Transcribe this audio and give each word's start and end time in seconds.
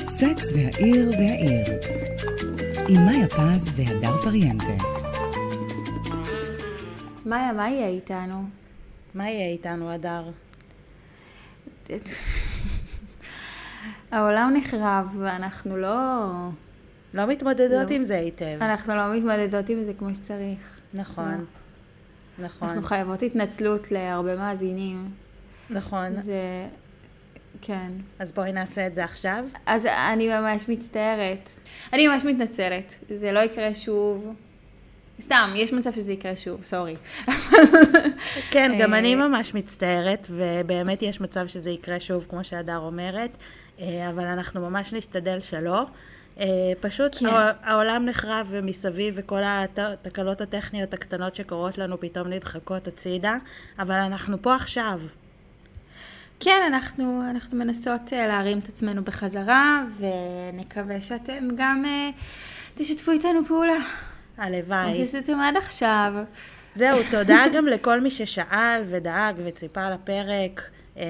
סקס 0.00 0.52
והעיר 0.54 1.10
והעיר 1.10 1.80
עם 2.88 3.06
מאיה 3.06 3.28
פז 3.28 3.74
והדר 3.76 4.16
פריאנטה. 4.22 4.64
מאיה, 7.26 7.52
מה 7.52 7.70
יהיה 7.70 7.88
איתנו? 7.88 8.44
מה 9.14 9.30
יהיה 9.30 9.52
איתנו, 9.52 9.90
הדר? 9.90 10.30
העולם 14.12 14.54
נחרב 14.56 15.16
ואנחנו 15.18 15.76
לא... 15.76 16.30
לא 17.14 17.26
מתמודדות 17.26 17.90
לא. 17.90 17.96
עם 17.96 18.04
זה 18.04 18.18
היטב. 18.18 18.58
אנחנו 18.60 18.94
לא 18.94 19.14
מתמודדות 19.14 19.68
עם 19.68 19.84
זה 19.84 19.92
כמו 19.98 20.14
שצריך. 20.14 20.80
נכון. 20.94 21.44
נכון. 22.38 22.68
אנחנו 22.68 22.82
חייבות 22.82 23.22
התנצלות 23.22 23.92
להרבה 23.92 24.36
מאזינים. 24.36 25.10
נכון. 25.70 26.22
זה... 26.22 26.66
כן. 27.62 27.90
אז 28.18 28.32
בואי 28.32 28.52
נעשה 28.52 28.86
את 28.86 28.94
זה 28.94 29.04
עכשיו. 29.04 29.44
אז 29.66 29.86
אני 29.86 30.28
ממש 30.28 30.68
מצטערת. 30.68 31.50
אני 31.92 32.08
ממש 32.08 32.24
מתנצלת. 32.24 32.96
זה 33.10 33.32
לא 33.32 33.40
יקרה 33.40 33.74
שוב. 33.74 34.34
סתם, 35.20 35.50
יש 35.56 35.72
מצב 35.72 35.92
שזה 35.92 36.12
יקרה 36.12 36.36
שוב, 36.36 36.64
סורי. 36.64 36.96
כן, 38.52 38.72
גם 38.80 38.94
אה, 38.94 38.98
אני 38.98 39.14
ממש 39.14 39.54
מצטערת, 39.54 40.26
ובאמת 40.30 41.02
יש 41.02 41.20
מצב 41.20 41.46
שזה 41.46 41.70
יקרה 41.70 42.00
שוב, 42.00 42.26
כמו 42.30 42.44
שהדר 42.44 42.78
אומרת, 42.78 43.30
אה, 43.80 44.10
אבל 44.10 44.24
אנחנו 44.24 44.60
ממש 44.60 44.92
נשתדל 44.92 45.40
שלא. 45.40 45.82
אה, 46.40 46.46
פשוט 46.80 47.16
כן. 47.16 47.26
הע- 47.26 47.52
העולם 47.62 48.04
נחרב 48.04 48.46
ומסביב, 48.50 49.14
וכל 49.16 49.40
התקלות 49.44 50.40
הטכניות 50.40 50.94
הקטנות 50.94 51.34
שקורות 51.34 51.78
לנו 51.78 52.00
פתאום 52.00 52.28
נדחקות 52.28 52.88
הצידה, 52.88 53.36
אבל 53.78 53.94
אנחנו 53.96 54.42
פה 54.42 54.54
עכשיו. 54.54 55.00
כן, 56.40 56.62
אנחנו, 56.66 57.22
אנחנו 57.30 57.58
מנסות 57.58 58.12
אה, 58.12 58.26
להרים 58.26 58.58
את 58.58 58.68
עצמנו 58.68 59.04
בחזרה, 59.04 59.84
ונקווה 59.98 61.00
שאתם 61.00 61.48
גם 61.56 61.84
אה, 61.86 62.10
תשתפו 62.74 63.10
איתנו 63.10 63.44
פעולה. 63.48 63.76
כמו 64.36 64.44
הלוואי. 64.44 64.94
שעשיתם 64.94 65.40
עד 65.40 65.56
עכשיו. 65.56 66.12
זהו, 66.74 66.98
תודה 67.10 67.44
גם 67.54 67.66
לכל 67.66 68.00
מי 68.00 68.10
ששאל 68.10 68.82
ודאג 68.86 69.36
וציפה 69.44 69.90
לפרק. 69.90 70.70
אה, 70.96 71.04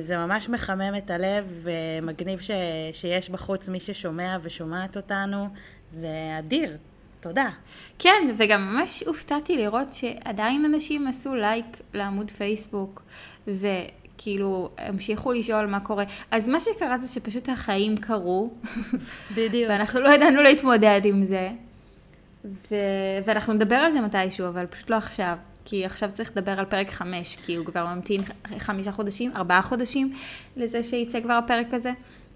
זה 0.00 0.16
ממש 0.16 0.48
מחמם 0.48 0.92
את 0.98 1.10
הלב 1.10 1.62
ומגניב 1.62 2.40
ש... 2.40 2.50
שיש 2.92 3.30
בחוץ 3.30 3.68
מי 3.68 3.80
ששומע 3.80 4.36
ושומעת 4.42 4.96
אותנו. 4.96 5.48
זה 5.92 6.08
אדיר. 6.38 6.76
תודה. 7.20 7.48
כן, 7.98 8.34
וגם 8.38 8.60
ממש 8.60 9.02
הופתעתי 9.06 9.56
לראות 9.56 9.92
שעדיין 9.92 10.64
אנשים 10.64 11.06
עשו 11.06 11.34
לייק 11.34 11.66
לעמוד 11.94 12.30
פייסבוק, 12.30 13.02
וכאילו 14.14 14.70
המשיכו 14.78 15.32
לשאול 15.32 15.66
מה 15.66 15.80
קורה. 15.80 16.04
אז 16.30 16.48
מה 16.48 16.60
שקרה 16.60 16.98
זה 16.98 17.14
שפשוט 17.14 17.48
החיים 17.48 17.96
קרו, 17.96 18.50
בדיוק. 19.36 19.70
ואנחנו 19.70 20.00
לא 20.00 20.08
ידענו 20.08 20.42
להתמודד 20.42 21.00
עם 21.04 21.22
זה. 21.22 21.50
ו... 22.44 22.74
ואנחנו 23.26 23.52
נדבר 23.52 23.74
על 23.74 23.92
זה 23.92 24.00
מתישהו, 24.00 24.48
אבל 24.48 24.66
פשוט 24.66 24.90
לא 24.90 24.96
עכשיו. 24.96 25.36
כי 25.64 25.84
עכשיו 25.84 26.10
צריך 26.12 26.30
לדבר 26.36 26.58
על 26.58 26.64
פרק 26.64 26.90
חמש, 26.90 27.36
כי 27.36 27.54
הוא 27.54 27.66
כבר 27.66 27.86
ממתין 27.86 28.20
חמישה 28.58 28.92
חודשים, 28.92 29.32
ארבעה 29.36 29.62
חודשים, 29.62 30.14
לזה 30.56 30.82
שייצא 30.82 31.20
כבר 31.20 31.32
הפרק 31.32 31.74
הזה. 31.74 31.92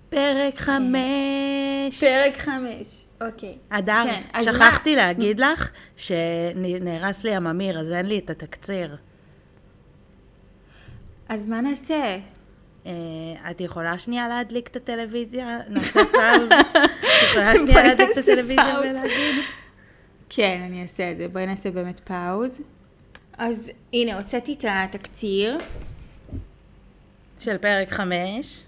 פרק 0.09 0.59
חמש. 0.59 2.01
פרק 2.01 2.37
חמש, 2.37 3.05
אוקיי. 3.21 3.55
הדר, 3.71 4.05
כן, 4.33 4.43
שכחתי 4.43 4.97
להגיד 4.97 5.41
לך 5.41 5.71
שנהרס 5.97 7.25
לי 7.25 7.35
הממיר, 7.35 7.81
אז 7.81 7.93
אין 7.93 8.07
לי 8.07 8.19
את 8.19 8.31
התקציר. 8.31 8.97
אז 11.29 11.47
מה 11.47 11.61
נעשה? 11.61 12.19
אה, 12.87 12.93
את 13.51 13.61
יכולה 13.61 13.99
שנייה 13.99 14.29
להדליק 14.29 14.69
את 14.69 14.77
הטלוויזיה? 14.77 15.59
נעשה 15.69 16.01
פאוז? 16.13 16.51
את 16.53 16.77
יכולה 17.31 17.55
שנייה 17.61 17.83
להדליק 17.83 18.11
את 18.13 18.17
הטלוויזיה 18.17 18.79
ולהגיד? 18.81 19.45
כן, 20.29 20.61
אני 20.67 20.83
אעשה 20.83 21.11
את 21.11 21.17
זה. 21.17 21.29
בואי 21.29 21.47
נעשה 21.47 21.71
באמת 21.71 22.01
פאוז. 22.01 22.61
אז 23.39 23.71
הנה, 23.93 24.17
הוצאתי 24.17 24.55
את 24.55 24.65
התקציר. 24.69 25.59
של 27.41 27.59
פרק 27.59 27.91
חמש. 27.91 28.63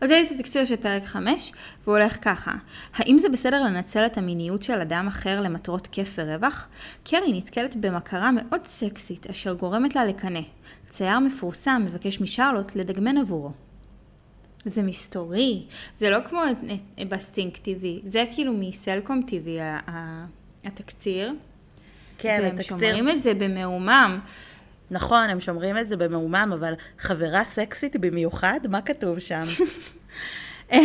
אז 0.00 0.08
זה 0.08 0.18
התקציר 0.30 0.64
של 0.64 0.76
פרק 0.76 1.04
5, 1.04 1.52
והוא 1.84 1.96
הולך 1.96 2.16
ככה: 2.22 2.54
האם 2.94 3.18
זה 3.18 3.28
בסדר 3.28 3.62
לנצל 3.62 4.06
את 4.06 4.18
המיניות 4.18 4.62
של 4.62 4.80
אדם 4.80 5.06
אחר 5.06 5.40
למטרות 5.40 5.86
כיף 5.86 6.14
ורווח? 6.18 6.68
כן, 7.04 7.20
קרי 7.24 7.38
נתקלת 7.38 7.76
במכרה 7.76 8.30
מאוד 8.32 8.66
סקסית, 8.66 9.30
אשר 9.30 9.54
גורמת 9.54 9.94
לה 9.94 10.04
לקנא. 10.04 10.40
צייר 10.88 11.18
מפורסם 11.18 11.82
מבקש 11.86 12.20
משרלוט 12.20 12.76
לדגמן 12.76 13.18
עבורו. 13.18 13.52
זה 14.64 14.82
מסתורי, 14.82 15.62
זה 15.94 16.10
לא 16.10 16.18
כמו 16.28 16.40
בסטינק 17.08 17.56
TV, 17.56 17.84
זה 18.06 18.24
כאילו 18.32 18.52
מסלקום 18.52 19.22
TV 19.28 19.48
התקציר. 20.64 21.32
כן, 22.18 22.42
התקציר. 22.46 22.76
והם 22.76 22.80
שומרים 22.80 23.08
את 23.08 23.22
זה 23.22 23.34
במהומם. 23.34 24.20
נכון, 24.90 25.30
הם 25.30 25.40
שומרים 25.40 25.78
את 25.78 25.88
זה 25.88 25.96
במהומם, 25.96 26.50
אבל 26.54 26.74
חברה 26.98 27.44
סקסית 27.44 27.96
במיוחד? 27.96 28.60
מה 28.68 28.82
כתוב 28.82 29.18
שם? 29.18 29.42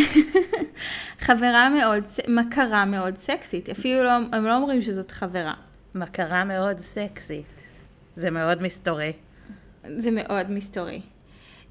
חברה 1.20 1.70
מאוד, 1.70 2.04
מכרה 2.28 2.86
מאוד 2.86 3.18
סקסית, 3.18 3.70
אפילו 3.70 4.04
לא, 4.04 4.12
הם 4.12 4.46
לא 4.46 4.56
אומרים 4.56 4.82
שזאת 4.82 5.12
חברה. 5.12 5.54
מכרה 5.96 6.44
מאוד 6.44 6.80
סקסית. 6.80 7.46
זה 8.16 8.30
מאוד 8.30 8.62
מסתורי. 8.62 9.14
זה 9.98 10.12
מאוד 10.12 10.52
מסתורי. 10.52 11.02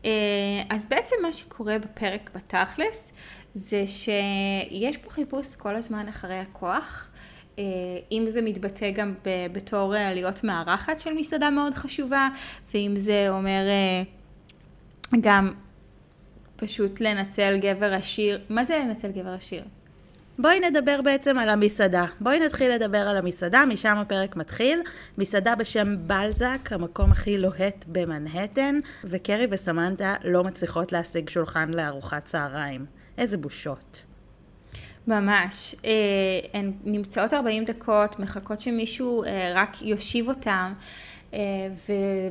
אה, 0.04 0.10
אז 0.70 0.86
בעצם 0.86 1.16
מה 1.22 1.32
שקורה 1.32 1.78
בפרק 1.78 2.30
בתכלס, 2.34 3.12
זה 3.54 3.86
שיש 3.86 4.96
פה 4.96 5.10
חיפוש 5.10 5.56
כל 5.56 5.76
הזמן 5.76 6.08
אחרי 6.08 6.38
הכוח. 6.38 7.08
אה, 7.58 7.64
אם 8.12 8.24
זה 8.28 8.42
מתבטא 8.42 8.90
גם 8.90 9.14
בתור 9.52 9.96
אה, 9.96 10.14
להיות 10.14 10.44
מארחת 10.44 11.00
של 11.00 11.12
מסעדה 11.12 11.50
מאוד 11.50 11.74
חשובה, 11.74 12.28
ואם 12.74 12.92
זה 12.96 13.26
אומר 13.28 13.62
אה, 13.68 14.02
גם 15.20 15.52
פשוט 16.56 17.00
לנצל 17.00 17.58
גבר 17.60 17.94
עשיר. 17.94 18.40
מה 18.48 18.64
זה 18.64 18.78
לנצל 18.78 19.10
גבר 19.10 19.32
עשיר? 19.32 19.62
בואי 20.38 20.60
נדבר 20.60 21.00
בעצם 21.02 21.38
על 21.38 21.48
המסעדה. 21.48 22.04
בואי 22.20 22.40
נתחיל 22.40 22.72
לדבר 22.72 22.98
על 22.98 23.16
המסעדה, 23.16 23.64
משם 23.68 23.96
הפרק 23.98 24.36
מתחיל. 24.36 24.80
מסעדה 25.18 25.54
בשם 25.54 25.96
בלזק, 26.06 26.68
המקום 26.70 27.12
הכי 27.12 27.38
לוהט 27.38 27.84
במנהטן, 27.88 28.80
וקרי 29.04 29.46
וסמנטה 29.50 30.14
לא 30.24 30.44
מצליחות 30.44 30.92
להשיג 30.92 31.28
שולחן 31.28 31.70
לארוחת 31.70 32.24
צהריים. 32.24 32.86
איזה 33.18 33.36
בושות. 33.36 34.11
ממש. 35.06 35.74
אה, 35.84 35.90
הן 36.54 36.72
נמצאות 36.84 37.32
40 37.32 37.64
דקות, 37.64 38.18
מחכות 38.18 38.60
שמישהו 38.60 39.24
אה, 39.24 39.52
רק 39.54 39.82
יושיב 39.82 40.28
אותן, 40.28 40.72
אה, 41.34 41.38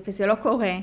וזה 0.07 0.25
לא 0.25 0.35
קורה. 0.35 0.73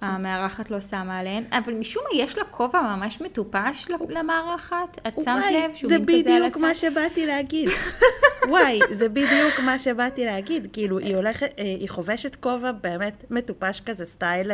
המארחת 0.00 0.70
לא 0.70 0.80
שמה 0.80 1.18
עליהן, 1.18 1.44
אבל 1.52 1.74
משום 1.74 2.02
מה 2.02 2.22
יש 2.22 2.38
לה 2.38 2.44
כובע 2.44 2.82
ממש 2.82 3.20
מטופש 3.20 3.88
למארחת. 4.08 5.00
את 5.08 5.22
שמת 5.24 5.44
לב 5.54 5.74
שהוא 5.74 5.88
זה 5.88 5.98
מין 5.98 6.22
כזה 6.22 6.34
על 6.34 6.42
בדיוק 6.42 6.56
הצד? 6.56 6.60
מה 6.60 6.74
שבאתי 6.74 7.26
להגיד. 7.26 7.68
וואי, 8.50 8.80
זה 8.92 9.08
בדיוק 9.08 9.60
מה 9.64 9.78
שבאתי 9.78 10.24
להגיד. 10.24 10.66
כאילו, 10.72 10.98
היא 10.98 11.16
הולכת, 11.16 11.46
היא 11.56 11.88
חובשת 11.88 12.36
כובע 12.40 12.72
באמת 12.72 13.24
מטופש 13.30 13.80
כזה, 13.80 14.04
סטייל 14.04 14.50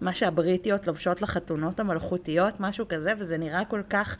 מה 0.00 0.12
שהבריטיות 0.12 0.86
לובשות 0.86 1.22
לחתונות 1.22 1.80
המלכותיות, 1.80 2.60
משהו 2.60 2.88
כזה, 2.88 3.12
וזה 3.18 3.38
נראה 3.38 3.64
כל 3.64 3.82
כך 3.90 4.16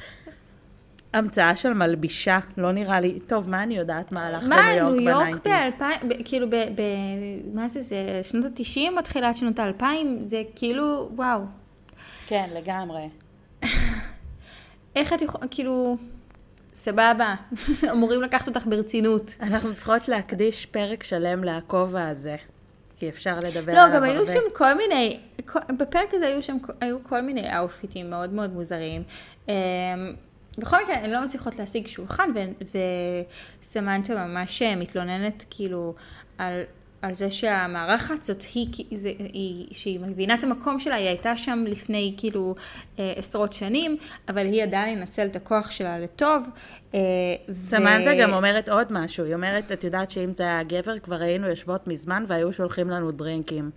המצאה 1.15 1.57
של 1.57 1.73
מלבישה. 1.73 2.39
לא 2.57 2.73
נראה 2.73 3.01
לי, 3.01 3.19
טוב, 3.27 3.49
מה 3.51 3.63
אני 3.63 3.77
יודעת 3.77 4.13
מה 4.13 4.27
הלך 4.27 4.45
מה, 4.45 4.57
בניו 4.57 4.77
יורק 4.77 4.97
ניו 4.99 5.09
יורק 5.11 5.23
ב 5.25 5.27
nineties? 5.27 5.53
באלפיים, 5.53 6.09
ב- 6.09 6.23
כאילו, 6.29 6.51
ב, 6.51 6.55
ב, 6.55 6.83
מה 7.55 7.69
זה, 7.69 7.83
זה 7.83 7.97
שנות 8.23 8.45
ה-90 8.45 8.97
או 8.97 9.03
תחילת 9.03 9.37
שנות 9.37 9.59
ה-2000? 9.59 9.85
זה 10.27 10.43
כאילו, 10.57 11.11
וואו. 11.17 11.41
כן, 12.27 12.49
לגמרי. 12.55 13.09
איך 14.97 15.13
את 15.13 15.22
יכולה, 15.22 15.47
כאילו, 15.51 15.97
סבבה, 16.75 17.34
אמורים 17.93 18.22
לקחת 18.22 18.49
אותך 18.49 18.66
ברצינות. 18.66 19.34
אנחנו 19.41 19.75
צריכות 19.75 20.09
להקדיש 20.09 20.66
פרק 20.66 21.03
שלם 21.03 21.45
לכובע 21.45 22.09
הזה, 22.09 22.37
כי 22.99 23.09
אפשר 23.09 23.39
לדבר 23.39 23.75
לא, 23.75 23.81
עליו 23.81 23.97
גם 23.97 24.03
היו 24.03 24.15
הרבה. 24.19 24.27
שם 24.33 24.41
כל 24.54 24.75
מיני, 24.75 25.21
כל- 25.47 25.75
בפרק 25.78 26.15
הזה 26.15 26.27
היו 26.27 26.43
שם, 26.43 26.57
היו 26.81 27.04
כל 27.04 27.21
מיני 27.21 27.57
אאוטפיטים 27.59 28.11
מאוד 28.11 28.33
מאוד 28.33 28.53
מוזרים. 28.53 29.03
בכל 30.59 30.77
מקרה, 30.83 30.95
הן 30.95 31.10
לא 31.10 31.25
מצליחות 31.25 31.59
להשיג 31.59 31.87
שולחן, 31.87 32.31
ו- 32.34 32.78
וסמנטה 33.63 34.15
ממש 34.15 34.63
מתלוננת 34.63 35.45
כאילו 35.51 35.95
על, 36.39 36.60
על 37.03 37.15
זה 37.15 37.31
שהמארחת 37.31 38.22
זאת 38.22 38.43
היא, 38.55 38.69
זה, 38.95 39.13
היא, 39.19 39.66
שהיא 39.72 40.01
מבינה 40.01 40.34
את 40.34 40.45
המקום 40.45 40.81
שלה, 40.81 40.95
היא 40.95 41.07
הייתה 41.07 41.37
שם 41.37 41.65
לפני 41.66 42.15
כאילו 42.16 42.55
אה, 42.99 43.13
עשרות 43.16 43.53
שנים, 43.53 43.97
אבל 44.28 44.47
היא 44.47 44.63
ידעה 44.63 44.87
לנצל 44.87 45.27
את 45.27 45.37
הכוח 45.37 45.71
שלה 45.71 45.99
לטוב. 45.99 46.49
אה, 46.95 47.01
ו- 47.49 47.54
סמנטה 47.69 48.11
גם 48.21 48.33
אומרת 48.33 48.69
עוד 48.69 48.93
משהו, 48.93 49.25
היא 49.25 49.34
אומרת, 49.34 49.72
את 49.72 49.84
יודעת 49.84 50.11
שאם 50.11 50.33
זה 50.33 50.43
היה 50.43 50.63
גבר, 50.63 50.99
כבר 50.99 51.22
היינו 51.22 51.49
יושבות 51.49 51.87
מזמן 51.87 52.25
והיו 52.27 52.53
שולחים 52.53 52.91
לנו 52.91 53.11
דרינקים. 53.11 53.71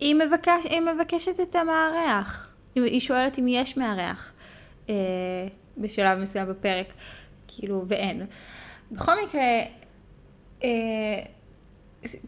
היא, 0.00 0.14
מבקש, 0.14 0.64
היא 0.64 0.80
מבקשת 0.80 1.40
את 1.40 1.56
המארח. 1.56 2.52
היא 2.74 3.00
שואלת 3.00 3.38
אם 3.38 3.48
יש 3.48 3.76
מארח 3.76 4.32
אה, 4.88 4.94
בשלב 5.78 6.18
מסוים 6.18 6.48
בפרק, 6.48 6.86
כאילו, 7.48 7.84
ואין. 7.86 8.26
בכל 8.92 9.12
מקרה, 9.24 9.60
אה, 10.64 10.68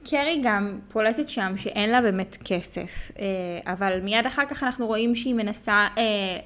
קרי 0.04 0.40
גם 0.44 0.80
פולטת 0.88 1.28
שם 1.28 1.56
שאין 1.56 1.90
לה 1.90 2.02
באמת 2.02 2.36
כסף, 2.44 3.10
אה, 3.18 3.72
אבל 3.72 4.00
מיד 4.00 4.26
אחר 4.26 4.42
כך 4.48 4.62
אנחנו 4.62 4.86
רואים 4.86 5.14
שהיא 5.14 5.34
מנסה 5.34 5.86
אה, 5.98 6.38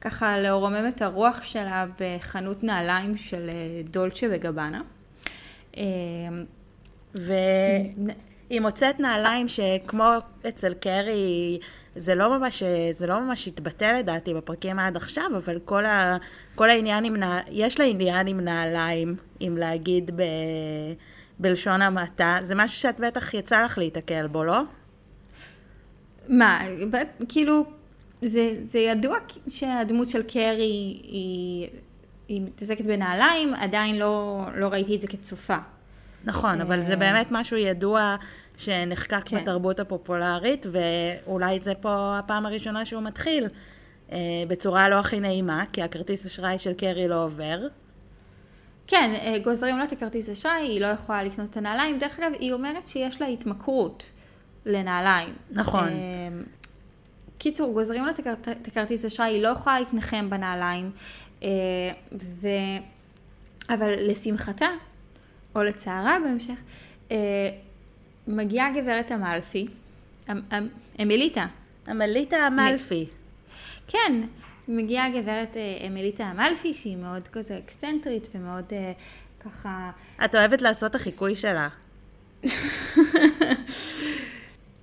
ככה 0.00 0.38
לרומם 0.38 0.88
את 0.88 1.02
הרוח 1.02 1.42
שלה 1.42 1.86
בחנות 2.00 2.64
נעליים 2.64 3.16
של 3.16 3.50
אה, 3.52 3.82
דולצ'ה 3.90 4.26
וגבנה. 4.30 4.82
אה, 5.76 5.82
והיא 7.14 8.60
מוצאת 8.60 9.00
נעליים 9.00 9.48
שכמו 9.48 10.12
אצל 10.48 10.74
קרי, 10.74 11.58
זה 11.96 12.14
לא 12.14 12.38
ממש, 12.38 12.62
זה 12.92 13.06
לא 13.06 13.20
ממש 13.20 13.48
התבטא 13.48 13.84
לדעתי 13.84 14.34
בפרקים 14.34 14.78
עד 14.78 14.96
עכשיו, 14.96 15.30
אבל 15.36 15.58
כל, 15.64 15.86
ה, 15.86 16.16
כל 16.54 16.70
העניין 16.70 17.04
עם 17.04 17.16
נעליים, 17.16 17.46
יש 17.50 17.80
לה 17.80 17.86
עניין 17.86 18.26
עם 18.26 18.40
נעליים, 18.40 19.16
אם 19.40 19.56
להגיד 19.58 20.10
ב, 20.16 20.22
בלשון 21.38 21.82
המעטה. 21.82 22.38
זה 22.42 22.54
משהו 22.54 22.76
שאת 22.80 23.00
בטח 23.00 23.34
יצא 23.34 23.62
לך 23.62 23.78
להיתקל 23.78 24.26
בו, 24.26 24.44
לא? 24.44 24.62
מה, 26.28 26.60
כאילו, 27.28 27.64
זה, 28.22 28.56
זה 28.60 28.78
ידוע 28.78 29.16
שהדמות 29.48 30.08
של 30.08 30.22
קרי 30.22 31.00
היא, 31.02 31.68
היא 32.28 32.42
מתעסקת 32.42 32.84
בנעליים, 32.84 33.54
עדיין 33.54 33.98
לא, 33.98 34.44
לא 34.54 34.68
ראיתי 34.68 34.96
את 34.96 35.00
זה 35.00 35.08
כצופה. 35.08 35.56
נכון, 36.24 36.60
אבל 36.60 36.80
זה 36.80 36.96
באמת 36.96 37.26
משהו 37.30 37.56
ידוע 37.56 38.16
שנחקק 38.60 39.22
כן. 39.24 39.40
בתרבות 39.40 39.80
הפופולרית, 39.80 40.66
ואולי 40.72 41.58
זה 41.62 41.72
פה 41.74 42.18
הפעם 42.18 42.46
הראשונה 42.46 42.86
שהוא 42.86 43.02
מתחיל 43.02 43.46
אה, 44.12 44.18
בצורה 44.48 44.88
לא 44.88 44.98
הכי 45.00 45.20
נעימה, 45.20 45.64
כי 45.72 45.82
הכרטיס 45.82 46.26
אשראי 46.26 46.58
של 46.58 46.72
קרי 46.72 47.08
לא 47.08 47.24
עובר. 47.24 47.66
כן, 48.86 49.12
אה, 49.14 49.38
גוזרים 49.44 49.78
לה 49.78 49.84
את 49.84 49.92
הכרטיס 49.92 50.28
אשראי, 50.28 50.62
היא 50.62 50.80
לא 50.80 50.86
יכולה 50.86 51.22
לקנות 51.22 51.50
את 51.50 51.56
הנעליים. 51.56 51.98
דרך 51.98 52.18
אגב, 52.18 52.32
היא 52.38 52.52
אומרת 52.52 52.86
שיש 52.86 53.20
לה 53.20 53.26
התמכרות 53.26 54.10
לנעליים. 54.66 55.34
נכון. 55.50 55.88
אה, 55.88 55.94
קיצור, 57.38 57.72
גוזרים 57.72 58.04
לה 58.04 58.12
את 58.12 58.68
הכרטיס 58.68 59.04
אשראי, 59.04 59.28
היא 59.28 59.42
לא 59.42 59.48
יכולה 59.48 59.80
להתנחם 59.80 60.30
בנעליים, 60.30 60.90
ו... 62.12 62.48
אבל 63.70 63.94
לשמחתה, 63.98 64.68
או 65.54 65.62
לצערה 65.62 66.16
בהמשך, 66.24 66.58
מגיעה 68.26 68.72
גברת 68.72 69.12
אמלפי, 69.12 69.66
אמ, 70.30 70.40
אמ, 70.52 70.68
אמליטה. 71.02 71.46
אמליטה 71.90 72.46
אמלפי. 72.46 73.06
כן, 73.88 74.12
מגיעה 74.68 75.08
גברת 75.08 75.56
אה, 75.56 75.86
אמליטה 75.86 76.30
אמלפי, 76.30 76.74
שהיא 76.74 76.96
מאוד 76.96 77.28
כזה 77.28 77.58
אקסצנטרית 77.58 78.28
ומאוד 78.34 78.64
אה, 78.72 78.92
ככה... 79.44 79.90
את 80.24 80.34
אוהבת 80.34 80.62
לעשות 80.62 80.90
את 80.90 80.94
החיקוי 80.94 81.34
שלה. 81.34 81.68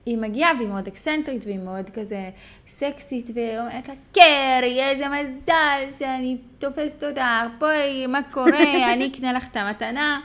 היא 0.06 0.18
מגיעה 0.18 0.52
והיא 0.58 0.68
מאוד 0.68 0.88
אקסצנטרית 0.88 1.46
והיא 1.46 1.60
מאוד 1.60 1.90
כזה 1.90 2.30
סקסית 2.68 3.30
ואומרת 3.34 3.88
לה, 3.88 3.94
קרי, 4.14 4.84
איזה 4.84 5.06
מזל 5.08 5.98
שאני 6.00 6.38
תופסת 6.60 7.04
אותך, 7.04 7.22
בואי, 7.60 8.08
מה 8.08 8.20
קורה, 8.32 8.94
אני 8.94 9.08
אקנה 9.08 9.34
לך 9.34 9.46
את 9.52 9.56
המתנה. 9.56 10.20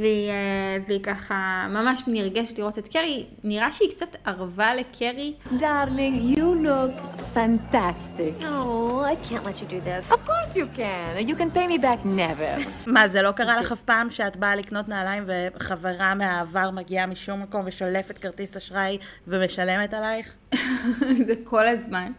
והיא, 0.00 0.30
אה, 0.30 0.76
והיא 0.86 1.02
ככה 1.02 1.66
ממש 1.70 2.02
נרגשת 2.06 2.58
לראות 2.58 2.78
את 2.78 2.88
קרי, 2.88 3.26
נראה 3.44 3.72
שהיא 3.72 3.90
קצת 3.90 4.16
ערבה 4.24 4.74
לקרי. 4.74 5.34
דארלינג, 5.58 6.38
you 6.38 6.66
look 6.66 7.00
fantastic. 7.34 8.42
Oh, 8.42 9.00
I 9.00 9.16
can't 9.28 9.44
let 9.44 9.60
you 9.60 9.66
do 9.70 9.80
this. 9.84 10.12
Of 10.12 10.20
course 10.26 10.56
you 10.56 10.66
can. 10.76 11.28
You 11.28 11.36
can 11.36 11.50
pay 11.56 11.66
me 11.68 11.78
back 11.78 12.04
never. 12.04 12.68
מה, 12.86 13.08
זה 13.08 13.22
לא 13.22 13.32
קרה 13.32 13.60
לך 13.60 13.72
אף 13.72 13.82
פעם 13.82 14.10
שאת 14.10 14.36
באה 14.36 14.56
לקנות 14.56 14.88
נעליים 14.88 15.24
וחברה 15.26 16.14
מהעבר 16.14 16.70
מגיעה 16.70 17.06
משום 17.06 17.42
מקום 17.42 17.62
ושולפת 17.66 18.18
כרטיס 18.18 18.56
אשראי 18.56 18.98
ומשלמת 19.26 19.94
עלייך? 19.94 20.32
זה 21.26 21.34
כל 21.44 21.66
הזמן. 21.66 22.12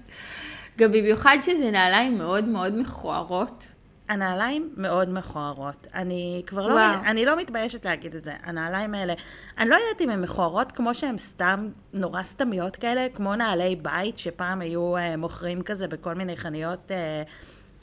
גם 0.77 0.91
במיוחד 0.91 1.37
שזה 1.41 1.71
נעליים 1.71 2.17
מאוד 2.17 2.45
מאוד 2.45 2.77
מכוערות. 2.77 3.67
הנעליים 4.09 4.73
מאוד 4.77 5.09
מכוערות. 5.09 5.87
אני 5.93 6.43
כבר 6.47 6.67
לא, 6.67 6.81
אני 7.05 7.25
לא 7.25 7.37
מתביישת 7.37 7.85
להגיד 7.85 8.15
את 8.15 8.23
זה. 8.23 8.33
הנעליים 8.43 8.93
האלה, 8.95 9.13
אני 9.57 9.69
לא 9.69 9.75
יודעת 9.75 10.01
אם 10.01 10.09
הן 10.09 10.21
מכוערות 10.21 10.71
כמו 10.71 10.93
שהן 10.93 11.17
סתם 11.17 11.69
נורא 11.93 12.23
סתמיות 12.23 12.75
כאלה, 12.75 13.07
כמו 13.13 13.35
נעלי 13.35 13.75
בית 13.75 14.17
שפעם 14.17 14.61
היו 14.61 14.97
uh, 14.97 15.17
מוכרים 15.17 15.61
כזה 15.61 15.87
בכל 15.87 16.13
מיני 16.13 16.37
חנויות, 16.37 16.91
uh, 16.91 17.29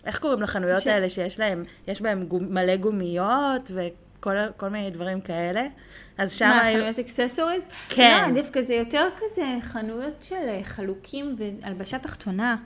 איך 0.06 0.18
קוראים 0.18 0.42
לחנויות 0.42 0.82
ש... 0.82 0.86
האלה 0.86 1.08
שיש 1.08 1.40
להם, 1.40 1.62
יש 1.86 2.02
בהם 2.02 2.24
גו, 2.24 2.38
מלא 2.40 2.76
גומיות 2.76 3.70
וכל 3.74 4.36
כל 4.56 4.68
מיני 4.68 4.90
דברים 4.90 5.20
כאלה. 5.20 5.66
אז 6.18 6.32
שם 6.32 6.48
מה, 6.48 6.62
היו... 6.62 6.78
חנויות 6.78 6.98
אקססוריז? 6.98 7.68
כן. 7.88 8.30
לא, 8.34 8.42
דווקא 8.42 8.60
זה 8.60 8.74
יותר 8.74 9.08
כזה 9.18 9.46
חנויות 9.60 10.22
של 10.22 10.34
אה, 10.34 10.60
חלוקים 10.64 11.36
והלבשה 11.38 11.98
תחתונה. 11.98 12.56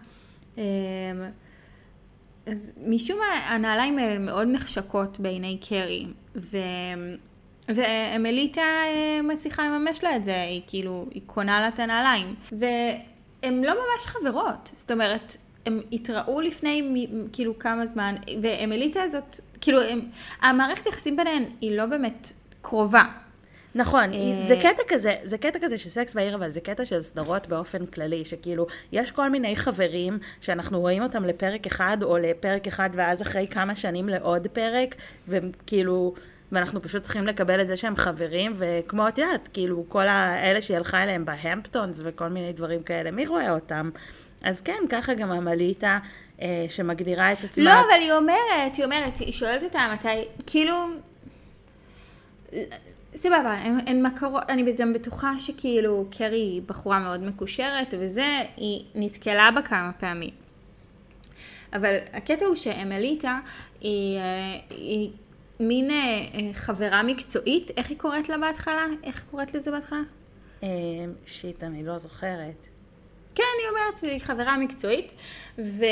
אז 2.50 2.72
משום 2.86 3.18
מה 3.18 3.54
הנעליים 3.54 3.98
האלה 3.98 4.18
מאוד 4.18 4.48
נחשקות 4.48 5.20
בעיני 5.20 5.58
קרי, 5.68 6.06
ו... 6.36 6.58
ואמליטה 7.68 8.60
אה, 8.60 9.20
מצליחה 9.22 9.64
לממש 9.64 10.04
לה 10.04 10.16
את 10.16 10.24
זה, 10.24 10.42
היא 10.42 10.62
כאילו, 10.66 11.06
היא 11.10 11.22
קונה 11.26 11.60
לה 11.60 11.68
את 11.68 11.78
הנעליים. 11.78 12.34
והן 12.52 13.64
לא 13.64 13.72
ממש 13.72 14.06
חברות, 14.06 14.70
זאת 14.74 14.90
אומרת, 14.90 15.36
הם 15.66 15.80
התראו 15.92 16.40
לפני 16.40 17.06
כאילו 17.32 17.58
כמה 17.58 17.86
זמן, 17.86 18.14
ואמליטה 18.42 19.02
הזאת, 19.02 19.40
כאילו, 19.60 19.82
הם, 19.82 20.00
המערכת 20.42 20.86
יחסים 20.86 21.16
ביניהן 21.16 21.44
היא 21.60 21.76
לא 21.76 21.86
באמת 21.86 22.32
קרובה. 22.62 23.02
נכון, 23.78 24.12
אה, 24.14 24.42
זה 24.42 24.56
קטע 24.56 24.82
כזה, 24.88 25.16
זה 25.24 25.38
קטע 25.38 25.58
כזה 25.62 25.78
של 25.78 25.88
סקס 25.88 26.14
בעיר, 26.14 26.34
אבל 26.34 26.48
זה 26.48 26.60
קטע 26.60 26.84
של 26.84 27.02
סדרות 27.02 27.46
באופן 27.46 27.86
כללי, 27.86 28.24
שכאילו, 28.24 28.66
יש 28.92 29.10
כל 29.10 29.30
מיני 29.30 29.56
חברים 29.56 30.18
שאנחנו 30.40 30.80
רואים 30.80 31.02
אותם 31.02 31.24
לפרק 31.24 31.66
אחד, 31.66 31.96
או 32.02 32.18
לפרק 32.18 32.66
אחד, 32.66 32.90
ואז 32.92 33.22
אחרי 33.22 33.46
כמה 33.50 33.76
שנים 33.76 34.08
לעוד 34.08 34.46
פרק, 34.46 34.94
וכאילו... 35.28 36.14
ואנחנו 36.52 36.82
פשוט 36.82 37.02
צריכים 37.02 37.26
לקבל 37.26 37.60
את 37.60 37.66
זה 37.66 37.76
שהם 37.76 37.96
חברים, 37.96 38.52
וכמו 38.54 39.08
את 39.08 39.18
יודעת, 39.18 39.48
כאילו, 39.52 39.84
כל 39.88 40.08
האלה 40.08 40.62
שהיא 40.62 40.76
הלכה 40.76 41.02
אליהם 41.02 41.24
בהמפטונס 41.24 42.00
וכל 42.04 42.28
מיני 42.28 42.52
דברים 42.52 42.82
כאלה, 42.82 43.10
מי 43.10 43.26
רואה 43.26 43.50
אותם? 43.50 43.90
אז 44.42 44.60
כן, 44.60 44.82
ככה 44.90 45.14
גם 45.14 45.30
המליטה 45.30 45.98
אה, 46.42 46.66
שמגדירה 46.68 47.32
את 47.32 47.44
עצמה. 47.44 47.64
לא, 47.64 47.70
אבל 47.70 48.00
היא 48.00 48.12
אומרת, 48.12 48.74
היא 48.76 48.84
אומרת, 48.84 49.18
היא 49.18 49.32
שואלת 49.32 49.62
אותה 49.62 49.78
מתי, 49.94 50.24
כאילו, 50.46 50.74
סבבה, 53.14 53.52
הן, 53.52 53.78
הן 53.86 54.06
מכרות, 54.06 54.42
אני 54.48 54.72
גם 54.72 54.92
בטוחה 54.92 55.38
שכאילו 55.38 56.06
קרי 56.10 56.40
היא 56.40 56.62
בחורה 56.66 56.98
מאוד 56.98 57.24
מקושרת 57.24 57.94
וזה, 57.98 58.40
היא 58.56 58.84
נתקלה 58.94 59.50
בה 59.54 59.62
כמה 59.62 59.90
פעמים. 59.98 60.30
אבל 61.72 61.96
הקטע 62.12 62.46
הוא 62.46 62.54
שאמליטה 62.54 63.40
היא, 63.80 64.18
אה, 64.18 64.58
היא 64.70 65.10
מין 65.60 65.90
אה, 65.90 65.96
חברה 66.52 67.02
מקצועית, 67.02 67.70
איך 67.76 67.90
היא 67.90 67.98
קוראת 67.98 68.28
לה 68.28 68.38
בהתחלה? 68.38 68.84
איך 69.02 69.16
היא 69.16 69.30
קוראת 69.30 69.54
לזה 69.54 69.70
בהתחלה? 69.70 70.00
אה, 70.62 70.68
שיט, 71.26 71.64
אני 71.64 71.84
לא 71.84 71.98
זוכרת. 71.98 72.66
כן, 73.34 73.42
היא 73.62 73.68
אומרת, 73.70 74.02
היא 74.02 74.20
חברה 74.20 74.56
מקצועית, 74.56 75.12
ו... 75.58 75.84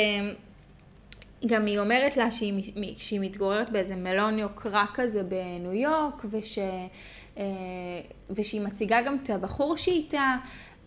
גם 1.45 1.65
היא 1.65 1.79
אומרת 1.79 2.17
לה 2.17 2.31
שהיא, 2.31 2.73
שהיא 2.97 3.19
מתגוררת 3.19 3.69
באיזה 3.69 3.95
מלון 3.95 4.39
יוקרה 4.39 4.85
כזה 4.93 5.23
בניו 5.23 5.73
יורק, 5.73 6.25
וש, 6.29 6.59
אה, 7.37 7.43
ושהיא 8.29 8.61
מציגה 8.61 9.01
גם 9.01 9.17
את 9.23 9.29
הבחור 9.29 9.77
שאיתה, 9.77 10.35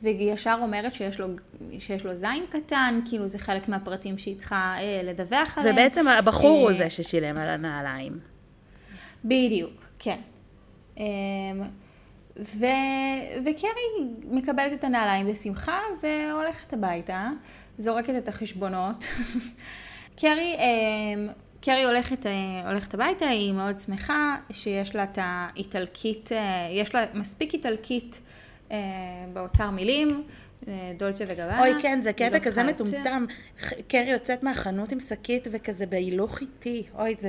והיא 0.03 0.33
ישר 0.33 0.59
אומרת 0.63 0.95
שיש 0.95 1.21
לו, 1.21 1.27
שיש 1.79 2.05
לו 2.05 2.15
זין 2.15 2.45
קטן, 2.51 3.01
כאילו 3.09 3.29
זה 3.29 3.39
חלק 3.39 3.69
מהפרטים 3.69 4.19
שהיא 4.19 4.37
צריכה 4.37 4.75
אה, 4.79 5.01
לדווח 5.05 5.59
עליהם. 5.59 5.75
ובעצם 5.75 6.09
הבחור 6.09 6.57
אה, 6.57 6.63
הוא 6.63 6.73
זה 6.73 6.91
ששילם 6.91 7.39
על 7.39 7.49
הנעליים. 7.49 8.19
בדיוק, 9.25 9.83
כן. 9.99 10.21
אה, 10.99 11.05
ו... 12.39 12.67
וקרי 13.45 14.09
מקבלת 14.25 14.73
את 14.73 14.85
הנעליים 14.85 15.27
בשמחה 15.27 15.79
והולכת 16.03 16.73
הביתה, 16.73 17.29
זורקת 17.79 18.15
את 18.19 18.29
החשבונות. 18.29 19.05
קרי, 20.21 20.57
אמ, 20.59 21.29
קרי 21.61 21.85
הולכת, 21.85 22.27
אה, 22.27 22.33
הולכת 22.67 22.95
הביתה, 22.95 23.29
היא 23.29 23.53
מאוד 23.53 23.79
שמחה 23.79 24.37
שיש 24.53 24.95
לה 24.95 25.05
את 25.05 25.19
האיטלקית, 25.23 26.33
אה, 26.33 26.69
יש 26.71 26.95
לה 26.95 27.05
מספיק 27.15 27.55
איטלקית 27.55 28.21
אה, 28.73 28.79
באוצר 29.33 29.71
מילים, 29.71 30.23
דולצ'ה 30.97 31.25
וגבנה. 31.29 31.61
אוי, 31.61 31.83
כן, 31.83 32.03
זה 32.03 32.13
קטע 32.13 32.41
כזה. 32.41 32.63
מטומטם. 32.63 33.25
קרי 33.89 34.11
יוצאת 34.11 34.43
מהחנות 34.43 34.93
עם 34.93 35.01
שקית 35.01 35.49
וכזה 35.53 35.87
בהילוך 35.87 36.41
איטי. 36.41 36.83
אוי, 36.99 37.15
זה... 37.19 37.29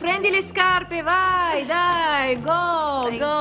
Prendi 0.00 0.30
le 0.30 0.42
scarpe, 0.52 0.98
vai, 1.10 1.64
dai, 1.74 2.28
go, 2.48 2.64
go, 3.24 3.38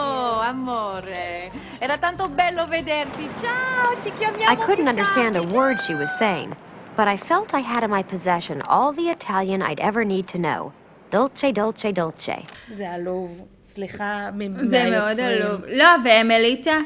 amore. 0.52 1.52
Era 1.82 1.98
tanto 1.98 2.24
bello 2.40 2.64
vederti. 2.68 3.26
Ciao, 3.42 3.88
ci 4.02 4.10
chiamiamo 4.18 4.54
I 4.54 4.66
couldn't 4.66 4.90
understand 4.94 5.36
a 5.36 5.46
word 5.58 5.78
she 5.86 5.94
was 6.02 6.12
saying, 6.22 6.52
but 6.98 7.08
I 7.08 7.18
felt 7.18 7.54
I 7.54 7.60
had 7.60 7.84
in 7.84 7.90
my 7.90 8.04
possession 8.04 8.62
all 8.62 8.92
the 8.94 9.08
Italian 9.18 9.62
I'd 9.62 9.80
ever 9.80 10.04
need 10.06 10.28
to 10.34 10.38
know. 10.38 10.74
Dolce, 11.10 11.52
dolce, 11.52 11.92
dolce. 11.92 12.46
זה 12.72 12.92
עלוב. 12.92 13.46
סליחה 13.64 14.30
מהיוצרים. 14.34 14.68
זה 14.68 14.90
מאוד 14.90 15.20
עלוב. 15.20 15.62
לא, 15.66 15.86
ואמליטה, 16.06 16.78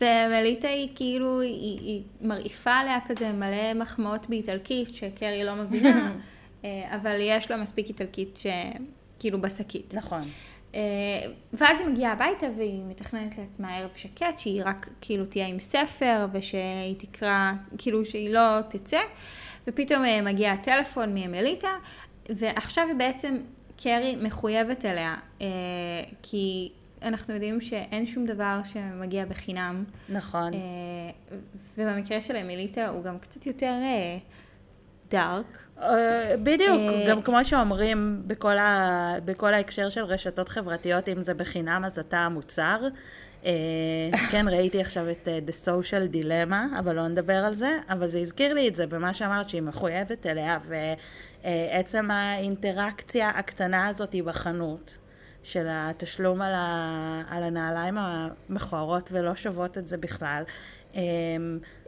ואמליטה 0.00 0.68
היא 0.68 0.88
כאילו, 0.94 1.40
היא, 1.40 1.80
היא 1.80 2.02
מרעיפה 2.20 2.72
עליה 2.72 2.98
כזה 3.06 3.32
מלא 3.32 3.74
מחמאות 3.74 4.28
באיטלקית, 4.28 4.94
שקרי 4.94 5.44
לא 5.44 5.54
מבינה, 5.54 6.12
אה, 6.64 6.96
אבל 6.96 7.16
יש 7.20 7.50
לה 7.50 7.56
מספיק 7.56 7.88
איטלקית 7.88 8.38
שכאילו 8.42 9.40
בשקית. 9.40 9.94
נכון. 9.94 10.20
אה, 10.74 10.80
ואז 11.52 11.80
היא 11.80 11.88
מגיעה 11.88 12.12
הביתה 12.12 12.46
והיא 12.56 12.82
מתכננת 12.88 13.38
לעצמה 13.38 13.76
ערב 13.76 13.90
שקט, 13.96 14.38
שהיא 14.38 14.62
רק 14.64 14.88
כאילו 15.00 15.24
תהיה 15.24 15.46
עם 15.46 15.58
ספר 15.58 16.26
ושהיא 16.32 16.94
תקרא, 16.98 17.52
כאילו 17.78 18.04
שהיא 18.04 18.30
לא 18.30 18.60
תצא, 18.68 19.00
ופתאום 19.68 20.04
אה, 20.04 20.22
מגיע 20.22 20.52
הטלפון 20.52 21.14
מאמליטה, 21.14 21.70
ועכשיו 22.28 22.84
היא 22.86 22.94
בעצם, 22.94 23.36
קרי 23.82 24.16
מחויבת 24.22 24.84
אליה, 24.84 25.14
אה, 25.40 25.46
כי 26.22 26.72
אנחנו 27.02 27.34
יודעים 27.34 27.60
שאין 27.60 28.06
שום 28.06 28.26
דבר 28.26 28.60
שמגיע 28.64 29.24
בחינם, 29.24 29.84
נכון. 30.08 30.54
אה, 30.54 31.38
ובמקרה 31.78 32.20
של 32.20 32.36
אמליטה 32.36 32.88
הוא 32.88 33.02
גם 33.02 33.18
קצת 33.18 33.46
יותר 33.46 33.72
דארק. 35.10 35.58
בדיוק, 36.42 36.80
גם 37.08 37.22
כמו 37.22 37.44
שאומרים 37.44 38.22
בכל, 38.26 38.58
ה... 38.58 39.14
בכל 39.24 39.54
ההקשר 39.54 39.88
של 39.88 40.04
רשתות 40.04 40.48
חברתיות, 40.48 41.08
אם 41.08 41.22
זה 41.22 41.34
בחינם 41.34 41.82
אז 41.84 41.98
אתה 41.98 42.18
המוצר. 42.18 42.80
אה, 43.46 44.18
כן, 44.30 44.48
ראיתי 44.48 44.80
עכשיו 44.80 45.10
את 45.10 45.28
אה, 45.28 45.38
The 45.46 45.66
Social 45.66 46.14
Dilemma, 46.14 46.78
אבל 46.78 46.96
לא 46.96 47.08
נדבר 47.08 47.44
על 47.44 47.54
זה, 47.54 47.78
אבל 47.88 48.06
זה 48.06 48.18
הזכיר 48.18 48.54
לי 48.54 48.68
את 48.68 48.76
זה 48.76 48.86
במה 48.86 49.14
שאמרת 49.14 49.48
שהיא 49.48 49.62
מחויבת 49.62 50.26
אליה, 50.26 50.58
ועצם 51.44 52.10
האינטראקציה 52.10 53.28
הקטנה 53.28 53.86
הזאת 53.86 54.12
היא 54.12 54.22
בחנות, 54.22 54.96
של 55.46 55.66
התשלום 55.70 56.42
על, 56.42 56.52
ה... 56.54 57.22
על 57.30 57.42
הנעליים 57.42 57.94
המכוערות 57.98 59.08
ולא 59.12 59.34
שוות 59.34 59.78
את 59.78 59.86
זה 59.86 59.96
בכלל. 59.96 60.42
אה, 60.94 61.00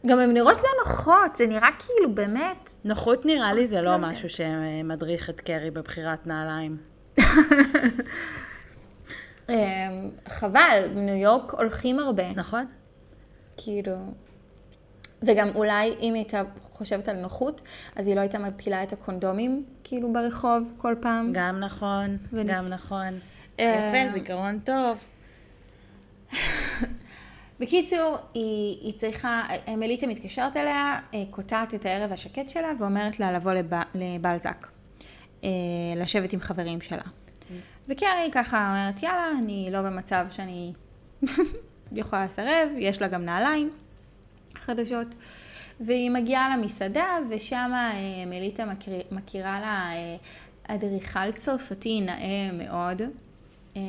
גם 0.06 0.18
הן 0.18 0.34
נראות 0.34 0.56
לא 0.62 0.68
נוחות, 0.84 1.36
זה 1.36 1.46
נראה 1.46 1.68
כאילו 1.78 2.14
באמת 2.14 2.74
נוחות 2.84 3.26
נראה 3.26 3.52
לי 3.52 3.66
זה 3.66 3.82
לא 3.82 3.90
כן, 3.90 4.00
משהו 4.00 4.28
שמדריך 4.28 5.30
את 5.30 5.40
קרי 5.40 5.70
בבחירת 5.70 6.26
נעליים. 6.26 6.76
אמ, 9.48 9.54
חבל, 10.28 10.88
בניו 10.94 11.14
יורק 11.14 11.52
הולכים 11.54 11.98
הרבה, 11.98 12.32
נכון? 12.32 12.66
כאילו. 13.56 13.96
וגם 15.22 15.48
אולי 15.54 15.88
אם 16.00 16.14
היא 16.14 16.22
הייתה 16.22 16.42
חושבת 16.72 17.08
על 17.08 17.16
נוחות, 17.16 17.60
אז 17.96 18.08
היא 18.08 18.16
לא 18.16 18.20
הייתה 18.20 18.38
מפילה 18.38 18.82
את 18.82 18.92
הקונדומים, 18.92 19.64
כאילו 19.84 20.12
ברחוב 20.12 20.72
כל 20.76 20.94
פעם. 21.00 21.30
גם 21.34 21.60
נכון, 21.60 22.16
ונ- 22.32 22.46
גם 22.48 22.66
נכון. 22.66 23.18
אה, 23.60 23.92
יפה, 24.06 24.12
זיכרון 24.12 24.58
טוב. 24.64 25.04
בקיצור, 27.60 28.16
היא, 28.34 28.78
היא 28.80 28.98
צריכה, 28.98 29.42
מליטה 29.76 30.06
מתקשרת 30.06 30.56
אליה, 30.56 31.00
אה, 31.14 31.22
קוטעת 31.30 31.74
את 31.74 31.86
הערב 31.86 32.12
השקט 32.12 32.48
שלה 32.48 32.68
ואומרת 32.78 33.20
לה 33.20 33.32
לבוא 33.32 33.52
לב, 33.52 33.70
לבלזק, 33.94 34.66
אה, 35.44 35.48
לשבת 35.96 36.32
עם 36.32 36.40
חברים 36.40 36.80
שלה. 36.80 37.02
וקרי 37.88 38.30
ככה 38.32 38.68
אומרת, 38.68 39.02
יאללה, 39.02 39.30
אני 39.38 39.68
לא 39.72 39.82
במצב 39.82 40.26
שאני 40.30 40.72
יכולה 41.92 42.24
לסרב, 42.24 42.68
יש 42.78 43.02
לה 43.02 43.08
גם 43.08 43.24
נעליים 43.24 43.70
חדשות. 44.54 45.06
והיא 45.80 46.10
מגיעה 46.10 46.56
למסעדה, 46.56 47.06
ושם 47.30 47.70
אה, 47.74 48.24
מליטה 48.26 48.64
מכיר, 48.64 48.94
מכירה 49.10 49.60
לה 49.60 49.90
אה, 49.92 50.16
אדריכל 50.74 51.32
צרפתי 51.32 52.00
נאה 52.00 52.50
מאוד, 52.52 53.02
אה, 53.76 53.82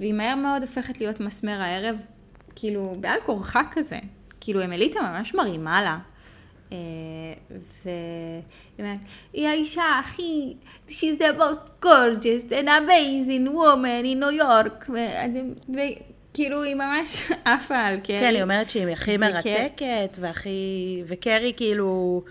והיא 0.00 0.12
מהר 0.12 0.34
מאוד 0.34 0.62
הופכת 0.62 1.00
להיות 1.00 1.20
מסמר 1.20 1.60
הערב, 1.60 1.96
כאילו 2.54 2.92
בעל 3.00 3.18
כורחה 3.26 3.62
כזה, 3.72 3.98
כאילו 4.40 4.64
אמליטה 4.64 5.00
ממש 5.02 5.34
מרימה 5.34 5.82
לה. 5.82 5.98
אה, 6.74 7.60
והיא 8.78 8.88
היא 9.32 9.48
האישה 9.48 9.98
הכי, 10.00 10.56
she's 10.88 11.18
the 11.18 11.38
most 11.38 11.84
gorgeous 11.84 12.50
and 12.50 12.68
amazing 12.68 13.48
woman 13.48 14.04
in 14.04 14.20
New 14.20 14.42
York, 14.42 14.90
וכאילו 15.68 16.62
היא 16.62 16.74
ממש 16.74 17.30
עפה 17.44 17.78
על 17.78 18.00
קרי. 18.00 18.20
כן, 18.20 18.34
היא 18.34 18.42
אומרת 18.42 18.70
שהיא 18.70 18.88
הכי 18.88 19.16
מרתקת, 19.16 20.16
והכי... 20.20 21.02
וקרי 21.06 21.52
כאילו... 21.56 22.22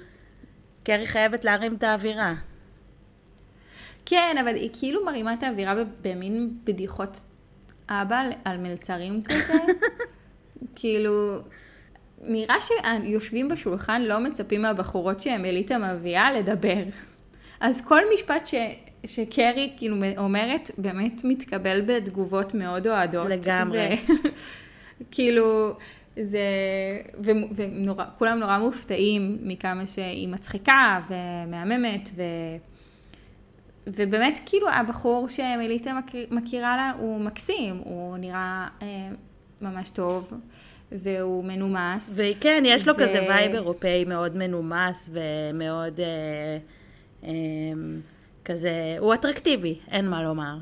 קרי 0.84 1.08
חייבת 1.08 1.46
להרים 1.46 1.76
את 1.76 1.84
האווירה. 1.84 2.34
כן, 4.06 4.36
אבל 4.42 4.56
היא 4.56 4.70
כאילו 4.80 5.06
מרימה 5.06 5.34
את 5.34 5.44
האווירה 5.44 5.74
במין 6.02 6.58
בדיחות 6.64 7.20
אבא 7.90 8.24
על 8.46 8.58
מלצרים 8.58 9.24
כזה. 9.24 9.54
כאילו, 10.76 11.40
נראה 12.26 12.56
שהיושבים 12.62 13.50
בשולחן 13.50 14.02
לא 14.02 14.20
מצפים 14.20 14.62
מהבחורות 14.62 15.20
שאמליטה 15.20 15.78
מביאה 15.78 16.34
לדבר. 16.34 16.84
אז 17.60 17.86
כל 17.86 18.02
משפט 18.14 18.46
ש... 18.46 18.56
שקרי 19.06 19.74
כאילו 19.78 19.96
אומרת 20.18 20.72
באמת 20.78 21.22
מתקבל 21.24 21.82
בתגובות 21.82 22.54
מאוד 22.54 22.88
אוהדות. 22.88 23.28
לגמרי. 23.30 23.98
ו... 24.08 24.12
כאילו, 25.12 25.74
זה... 26.20 26.40
ו... 27.24 27.32
ונורא, 27.56 28.06
כולם 28.18 28.40
נורא 28.40 28.58
מופתעים 28.58 29.38
מכמה 29.42 29.88
שהיא 29.88 30.28
מצחיקה 30.28 31.00
ומהממת 31.10 32.10
ו... 32.16 32.24
ובאמת, 33.88 34.40
כאילו, 34.46 34.70
הבחור 34.70 35.30
שאמליטה 35.30 35.94
מכיר, 35.94 36.28
מכירה 36.32 36.78
לה 36.78 36.94
הוא 37.00 37.20
מקסים, 37.20 37.78
הוא 37.84 38.18
נראה 38.18 38.68
אה, 38.82 39.10
ממש 39.62 39.90
טוב, 39.90 40.34
והוא 40.94 41.44
מנומס. 41.44 42.14
וכן, 42.16 42.64
יש 42.66 42.88
לו 42.88 42.94
ו- 42.94 42.98
כזה 42.98 43.26
vibe 43.30 43.52
אירופאי 43.54 44.06
מאוד 44.06 44.38
מנומס 44.38 45.10
ומאוד 45.14 46.00
אה, 46.00 46.06
אה, 47.24 47.30
כזה, 48.46 48.72
הוא 49.00 49.14
אטרקטיבי, 49.14 49.80
אין 49.92 50.10
מה 50.10 50.24
לומר. 50.24 50.58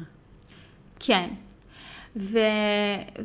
כן. 0.99 1.29
ו, 2.15 2.39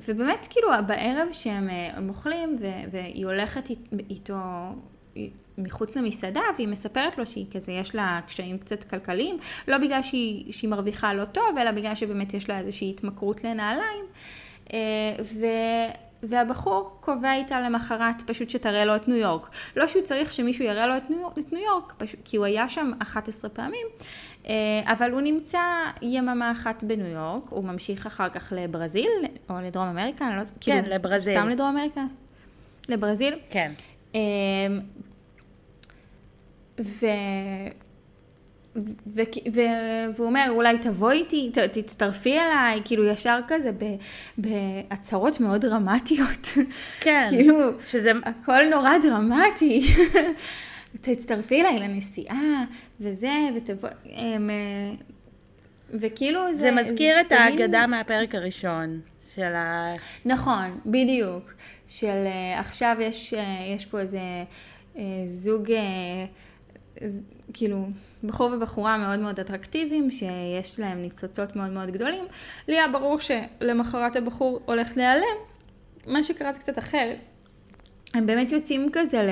ובאמת, 0.08 0.46
כאילו, 0.50 0.68
בערב 0.86 1.28
שהם 1.32 1.68
אה, 1.70 1.90
אוכלים, 2.08 2.56
ו, 2.60 2.66
והיא 2.90 3.26
הולכת 3.26 3.70
אית- 3.70 3.88
איתו 4.10 4.34
מחוץ 5.58 5.96
למסעדה, 5.96 6.40
והיא 6.56 6.68
מספרת 6.68 7.18
לו 7.18 7.26
שהיא 7.26 7.46
כזה, 7.52 7.72
יש 7.72 7.94
לה 7.94 8.20
קשיים 8.26 8.58
קצת 8.58 8.84
כלכליים, 8.84 9.38
לא 9.68 9.78
בגלל 9.78 10.02
שהיא, 10.02 10.52
שהיא 10.52 10.70
מרוויחה 10.70 11.14
לא 11.14 11.24
טוב, 11.24 11.58
אלא 11.60 11.70
בגלל 11.70 11.94
שבאמת 11.94 12.34
יש 12.34 12.48
לה 12.48 12.58
איזושהי 12.58 12.90
התמכרות 12.90 13.44
לנעליים. 13.44 14.04
אה, 14.72 14.78
ו... 15.24 15.44
והבחור 16.28 16.96
קובע 17.00 17.34
איתה 17.34 17.60
למחרת 17.60 18.22
פשוט 18.26 18.50
שתראה 18.50 18.84
לו 18.84 18.96
את 18.96 19.08
ניו 19.08 19.16
יורק. 19.16 19.50
לא 19.76 19.86
שהוא 19.86 20.02
צריך 20.02 20.32
שמישהו 20.32 20.64
יראה 20.64 20.86
לו 20.86 20.96
את 20.96 21.10
ניו, 21.10 21.28
את 21.38 21.52
ניו 21.52 21.62
יורק, 21.62 21.92
פשוט, 21.96 22.20
כי 22.24 22.36
הוא 22.36 22.46
היה 22.46 22.68
שם 22.68 22.90
11 23.02 23.50
פעמים, 23.50 23.86
אה, 24.48 24.52
אבל 24.86 25.10
הוא 25.10 25.20
נמצא 25.20 25.60
יממה 26.02 26.52
אחת 26.52 26.84
בניו 26.84 27.06
יורק, 27.06 27.48
הוא 27.48 27.64
ממשיך 27.64 28.06
אחר 28.06 28.28
כך 28.28 28.52
לברזיל, 28.56 29.10
או 29.50 29.54
לדרום 29.62 29.88
אמריקה, 29.88 30.26
אני 30.26 30.36
לא 30.36 30.40
יודעת, 30.40 30.54
כן, 30.60 30.84
לברזיל. 30.86 31.38
סתם 31.38 31.48
לדרום 31.48 31.68
אמריקה? 31.68 32.04
לברזיל? 32.88 33.34
כן. 33.50 33.72
אמ, 34.14 34.20
ו... 36.80 37.06
ו... 38.76 39.22
ו... 39.54 39.60
והוא 40.14 40.26
אומר, 40.26 40.46
אולי 40.48 40.78
תבואי 40.78 41.18
איתי, 41.18 41.50
ת... 41.54 41.58
תצטרפי 41.58 42.38
אליי, 42.38 42.80
כאילו 42.84 43.04
ישר 43.04 43.38
כזה 43.48 43.70
ב... 43.78 43.84
בהצהרות 44.38 45.40
מאוד 45.40 45.60
דרמטיות. 45.60 46.48
כן. 47.00 47.26
כאילו, 47.30 47.58
שזה, 47.88 48.12
הכל 48.24 48.64
נורא 48.70 48.98
דרמטי. 48.98 49.86
תצטרפי 51.00 51.60
אליי 51.60 51.78
לנסיעה, 51.78 52.64
וזה, 53.00 53.32
ותבואי... 53.56 53.92
אמ, 54.06 54.50
וכאילו 55.90 56.54
זה... 56.54 56.60
זה 56.60 56.70
מזכיר 56.70 57.20
את 57.20 57.28
זה 57.28 57.36
מין- 57.68 57.90
מהפרק 57.90 58.34
הראשון, 58.34 59.00
של 59.34 59.52
ה... 59.54 59.92
נכון, 60.24 60.80
בדיוק. 60.86 61.52
של 61.88 62.24
uh, 62.26 62.60
עכשיו 62.60 62.96
יש, 63.00 63.34
uh, 63.34 63.36
יש 63.76 63.86
פה 63.86 64.00
איזה 64.00 64.20
זוג, 65.24 65.72
כאילו, 67.52 67.86
בחור 68.26 68.50
ובחורה 68.52 68.98
מאוד 68.98 69.18
מאוד 69.18 69.40
אטרקטיביים, 69.40 70.10
שיש 70.10 70.80
להם 70.80 71.02
ניצוצות 71.02 71.56
מאוד 71.56 71.70
מאוד 71.70 71.90
גדולים. 71.90 72.24
לי 72.68 72.74
היה 72.74 72.88
ברור 72.88 73.18
שלמחרת 73.20 74.16
הבחור 74.16 74.60
הולך 74.64 74.96
להיעלם, 74.96 75.36
מה 76.06 76.22
שקרה 76.22 76.52
זה 76.52 76.60
קצת 76.60 76.78
אחרת. 76.78 77.18
הם 78.14 78.26
באמת 78.26 78.52
יוצאים 78.52 78.88
כזה 78.92 79.22
ל... 79.22 79.30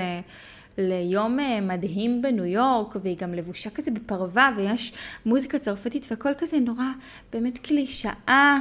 ליום 0.78 1.40
אה, 1.40 1.60
מדהים 1.60 2.22
בניו 2.22 2.44
יורק, 2.44 2.96
והיא 3.02 3.16
גם 3.16 3.34
לבושה 3.34 3.70
כזה 3.70 3.90
בפרווה, 3.90 4.50
ויש 4.56 4.92
מוזיקה 5.26 5.58
צרפתית 5.58 6.06
והכל 6.10 6.34
כזה 6.38 6.60
נורא, 6.60 6.84
באמת 7.32 7.58
קלישאה. 7.58 8.58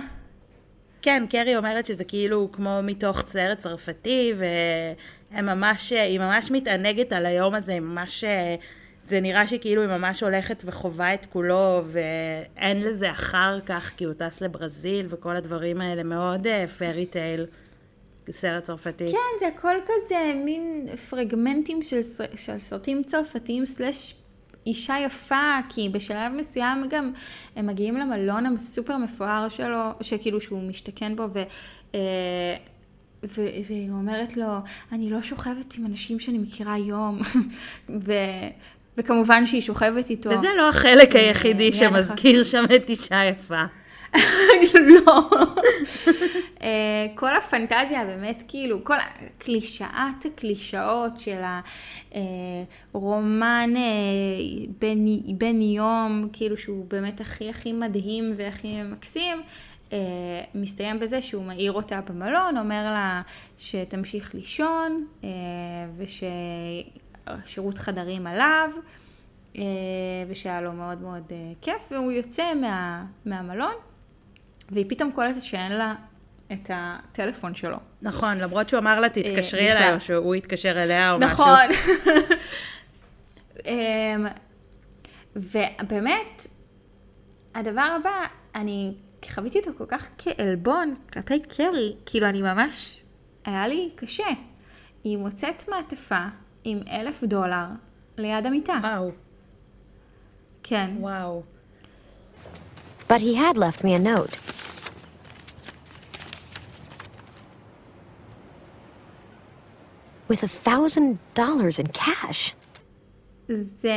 כן, 1.01 1.23
קרי 1.29 1.57
אומרת 1.57 1.85
שזה 1.85 2.03
כאילו 2.03 2.49
כמו 2.51 2.79
מתוך 2.83 3.23
סרט 3.27 3.57
צרפתי, 3.57 4.33
והיא 4.37 5.43
ממש, 5.43 5.93
ממש 6.19 6.51
מתענגת 6.51 7.13
על 7.13 7.25
היום 7.25 7.55
הזה, 7.55 7.71
היא 7.73 7.81
ממש... 7.81 8.23
זה 9.07 9.21
נראה 9.21 9.47
שכאילו 9.47 9.81
היא 9.81 9.89
ממש 9.89 10.23
הולכת 10.23 10.63
וחווה 10.65 11.13
את 11.13 11.25
כולו, 11.25 11.81
ואין 11.85 12.81
לזה 12.81 13.11
אחר 13.11 13.59
כך, 13.65 13.91
כי 13.97 14.03
הוא 14.03 14.13
טס 14.13 14.41
לברזיל, 14.41 15.07
וכל 15.09 15.35
הדברים 15.35 15.81
האלה 15.81 16.03
מאוד 16.03 16.47
פרי 16.77 17.05
uh, 17.09 17.13
טייל. 17.13 17.45
סרט 18.31 18.63
צרפתי. 18.63 19.05
כן, 19.11 19.39
זה 19.39 19.47
הכל 19.47 19.75
כזה 19.85 20.33
מין 20.45 20.87
פרגמנטים 21.09 21.83
של, 21.83 21.99
של 22.35 22.59
סרטים 22.59 23.03
צרפתיים 23.03 23.65
סלאש 23.65 24.15
אישה 24.65 24.95
יפה, 25.05 25.57
כי 25.69 25.89
בשלב 25.89 26.31
מסוים 26.31 26.85
גם 26.89 27.11
הם 27.55 27.67
מגיעים 27.67 27.97
למלון 27.97 28.45
הסופר 28.45 28.97
מפואר 28.97 29.49
שלו, 29.49 29.89
שכאילו 30.01 30.41
שהוא 30.41 30.61
משתכן 30.61 31.15
בו, 31.15 31.23
ו... 31.33 31.43
אה, 31.95 31.99
ו- 33.23 33.47
והיא 33.67 33.89
אומרת 33.89 34.37
לו, 34.37 34.57
אני 34.91 35.09
לא 35.09 35.21
שוכבת 35.21 35.75
עם 35.77 35.85
אנשים 35.85 36.19
שאני 36.19 36.37
מכירה 36.37 36.73
היום. 36.73 37.19
ו- 38.05 38.49
וכמובן 38.97 39.45
שהיא 39.45 39.61
שוכבת 39.61 40.09
איתו. 40.09 40.29
וזה 40.29 40.47
לא 40.57 40.69
החלק 40.69 41.15
היחידי 41.15 41.73
שמזכיר 41.73 42.43
שם 42.43 42.63
את 42.75 42.89
אישה 42.89 43.23
יפה. 43.23 43.63
לא. 45.05 45.29
אה, 46.61 47.07
כל 47.15 47.35
הפנטזיה 47.35 48.05
באמת, 48.05 48.43
כאילו, 48.47 48.83
כל 48.83 48.95
קלישאת 49.37 50.25
הקלישאות 50.25 51.19
של 51.19 51.41
הרומן 52.93 53.73
אה, 53.77 55.31
בין 55.37 55.61
יום, 55.61 56.27
כאילו 56.33 56.57
שהוא 56.57 56.85
באמת 56.87 57.21
הכי 57.21 57.49
הכי 57.49 57.73
מדהים 57.73 58.33
והכי 58.37 58.83
מקסים, 58.83 59.41
אה, 59.93 59.97
מסתיים 60.55 60.99
בזה 60.99 61.21
שהוא 61.21 61.43
מעיר 61.43 61.71
אותה 61.71 62.01
במלון, 62.01 62.57
אומר 62.57 62.83
לה 62.83 63.21
שתמשיך 63.57 64.35
לישון 64.35 65.05
וששירות 67.29 67.77
חדרים 67.77 68.27
עליו. 68.27 68.69
ושהיה 70.27 70.61
לו 70.61 70.73
מאוד 70.73 71.01
מאוד 71.01 71.31
כיף, 71.61 71.91
והוא 71.91 72.11
יוצא 72.11 72.53
מה, 72.53 73.05
מהמלון, 73.25 73.73
והיא 74.71 74.85
פתאום 74.89 75.11
קולטת 75.11 75.43
שאין 75.43 75.71
לה 75.71 75.95
את 76.51 76.69
הטלפון 76.73 77.55
שלו. 77.55 77.77
נכון, 78.01 78.37
למרות 78.37 78.69
שהוא 78.69 78.79
אמר 78.79 78.99
לה 78.99 79.09
תתקשרי 79.09 79.71
אה, 79.71 79.77
אליי, 79.77 79.95
או 79.95 80.01
שהוא 80.01 80.35
יתקשר 80.35 80.83
אליה 80.83 81.11
או 81.11 81.19
משהו. 81.19 81.31
נכון. 81.31 81.67
אמ, 83.65 84.27
ובאמת, 85.35 86.47
הדבר 87.55 87.97
הבא, 87.99 88.25
אני 88.55 88.93
חוויתי 89.29 89.59
אותו 89.59 89.71
כל 89.77 89.85
כך 89.87 90.07
כעלבון 90.17 90.95
כלפי 91.13 91.39
קרי, 91.39 91.95
כאילו 92.05 92.27
אני 92.29 92.41
ממש, 92.41 93.01
היה 93.45 93.67
לי 93.67 93.89
קשה. 93.95 94.27
היא 95.03 95.17
מוצאת 95.17 95.69
מעטפה 95.69 96.25
עם 96.63 96.79
אלף 96.91 97.23
דולר 97.23 97.65
ליד 98.17 98.45
המיטה. 98.45 98.79
וואו. 98.83 99.11
כן. 100.63 100.91
וואו. 100.99 101.43
But 103.09 103.21
he 103.21 103.35
had 103.35 103.57
left 103.57 103.83
me 103.83 103.93
a 103.93 103.99
note. 103.99 104.37
With 110.29 110.43
a 110.43 110.47
thousand 110.47 111.19
dollars 111.35 111.79
in 111.79 111.87
cash. 111.87 112.53
זה 113.47 113.93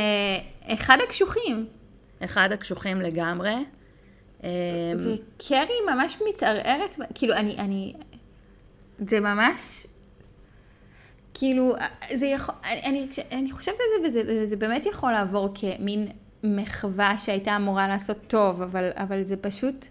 אחד 0.67 0.97
הקשוחים. 1.03 1.67
אחד 2.23 2.51
הקשוחים 2.51 3.01
לגמרי. 3.01 3.55
אמ, 4.43 4.49
וקרי 4.99 5.75
ממש 5.93 6.17
מתערערת, 6.29 6.95
כאילו 7.15 7.33
אני, 7.33 7.57
אני, 7.57 7.93
זה 8.99 9.19
ממש, 9.19 9.87
כאילו, 11.39 11.75
זה 12.13 12.25
יכול, 12.25 12.55
אני, 12.85 13.07
אני 13.31 13.51
חושבת 13.51 13.75
על 13.75 14.01
זה 14.01 14.07
וזה, 14.07 14.21
וזה 14.27 14.55
באמת 14.55 14.85
יכול 14.85 15.11
לעבור 15.11 15.49
כמין 15.55 16.07
מחווה 16.43 17.17
שהייתה 17.17 17.55
אמורה 17.55 17.87
לעשות 17.87 18.17
טוב, 18.27 18.61
אבל, 18.61 18.89
אבל 18.95 19.23
זה 19.23 19.37
פשוט, 19.37 19.85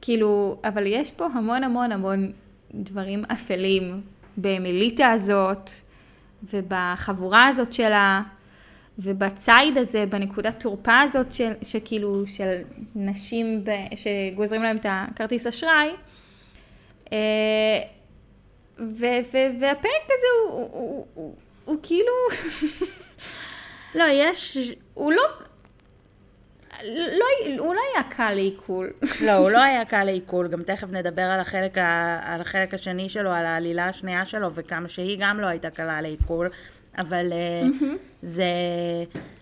כאילו, 0.00 0.56
אבל 0.64 0.86
יש 0.86 1.10
פה 1.10 1.26
המון 1.26 1.64
המון 1.64 1.92
המון 1.92 2.32
דברים 2.74 3.24
אפלים 3.32 4.00
במליטה 4.36 5.10
הזאת, 5.10 5.70
ובחבורה 6.52 7.46
הזאת 7.46 7.72
שלה, 7.72 8.22
ובציד 8.98 9.78
הזה, 9.78 10.06
בנקודת 10.06 10.60
תורפה 10.60 11.00
הזאת 11.00 11.32
של, 11.32 11.52
שכאילו, 11.62 12.26
של 12.26 12.58
נשים 12.94 13.64
ב, 13.64 13.70
שגוזרים 13.94 14.62
להם 14.62 14.76
את 14.76 14.86
הכרטיס 14.88 15.46
אשראי. 15.46 15.90
אה, 18.80 19.20
והפרק 19.60 20.04
הזה 20.04 20.26
הוא, 20.42 20.68
הוא, 20.72 21.06
הוא, 21.14 21.34
הוא, 21.64 21.76
כאילו... 21.82 22.12
לא, 23.94 24.04
יש... 24.12 24.58
הוא 24.94 25.12
לא... 25.12 25.22
לא, 26.84 27.24
הוא 27.58 27.74
לא 27.74 27.80
היה 27.94 28.02
קל 28.10 28.34
לעיכול. 28.34 28.90
לא, 29.26 29.32
הוא 29.32 29.50
לא 29.50 29.62
היה 29.62 29.84
קל 29.84 30.04
לעיכול, 30.04 30.48
גם 30.48 30.62
תכף 30.62 30.88
נדבר 30.90 31.22
על 31.22 31.40
החלק, 31.40 31.78
ה, 31.78 32.18
על 32.22 32.40
החלק 32.40 32.74
השני 32.74 33.08
שלו, 33.08 33.30
על 33.30 33.46
העלילה 33.46 33.88
השנייה 33.88 34.24
שלו, 34.24 34.54
וכמה 34.54 34.88
שהיא 34.88 35.16
גם 35.20 35.40
לא 35.40 35.46
הייתה 35.46 35.70
קלה 35.70 36.00
לעיכול, 36.00 36.50
אבל 36.98 37.32
mm-hmm. 37.32 37.84
זה, 38.22 38.44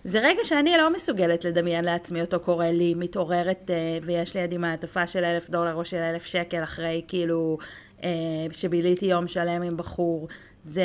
זה 0.04 0.20
רגע 0.20 0.44
שאני 0.44 0.76
לא 0.76 0.92
מסוגלת 0.92 1.44
לדמיין 1.44 1.84
לעצמי 1.84 2.20
אותו 2.20 2.40
קורה 2.40 2.72
לי, 2.72 2.94
מתעוררת, 2.94 3.70
uh, 3.70 4.04
ויש 4.06 4.36
לידי 4.36 4.56
מעטפה 4.56 5.06
של 5.06 5.24
אלף 5.24 5.50
דולר 5.50 5.74
או 5.74 5.84
של 5.84 5.96
אלף 5.96 6.24
שקל 6.24 6.62
אחרי 6.62 7.02
כאילו 7.08 7.58
שביליתי 8.52 9.06
יום 9.06 9.28
שלם 9.28 9.62
עם 9.62 9.76
בחור. 9.76 10.28
זה, 10.64 10.84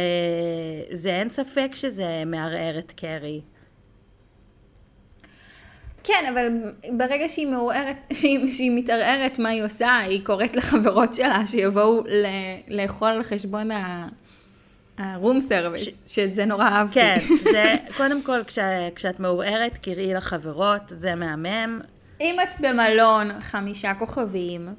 זה 0.92 1.10
אין 1.10 1.30
ספק 1.30 1.72
שזה 1.76 2.24
מערער 2.26 2.80
את 2.80 2.92
קרי. 2.92 3.42
כן, 6.04 6.26
אבל 6.34 6.48
ברגע 6.98 7.30
שהיא 7.30 7.48
מעוררת, 7.48 7.96
שהיא, 8.20 8.54
שהיא 8.54 8.72
מתערערת 8.76 9.40
מה 9.40 9.50
היא 9.50 9.64
עושה, 9.64 9.98
היא 9.98 10.26
קוראת 10.26 10.56
לחברות 10.56 11.16
שלה 11.16 11.48
שיבואו 11.48 12.04
ל, 12.08 12.26
לאכול 12.68 13.10
על 13.10 13.24
חשבון 13.24 13.72
ה... 13.72 14.08
הרום 14.98 15.42
סרוויס, 15.42 16.04
ש... 16.08 16.16
שזה 16.16 16.46
נורא 16.46 16.64
אהבתי. 16.64 16.94
כן, 16.94 17.18
זה, 17.52 17.76
קודם 17.98 18.22
כל, 18.22 18.44
כש, 18.48 18.60
כשאת 18.96 19.20
מעורערת, 19.20 19.78
קראי 19.78 20.14
לחברות, 20.14 20.82
זה 20.88 21.16
מהמם. 21.16 21.82
אם 22.22 22.36
את 22.44 22.60
במלון 22.60 23.42
חמישה 23.42 23.94
כוכבים, 23.94 24.70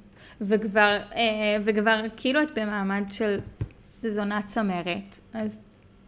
וכבר, 0.42 0.98
אה, 1.14 1.56
וכבר 1.64 2.02
כאילו 2.16 2.42
את 2.42 2.58
במעמד 2.58 3.02
של 3.10 3.38
זונה 4.02 4.42
צמרת, 4.42 5.18
אז 5.34 5.62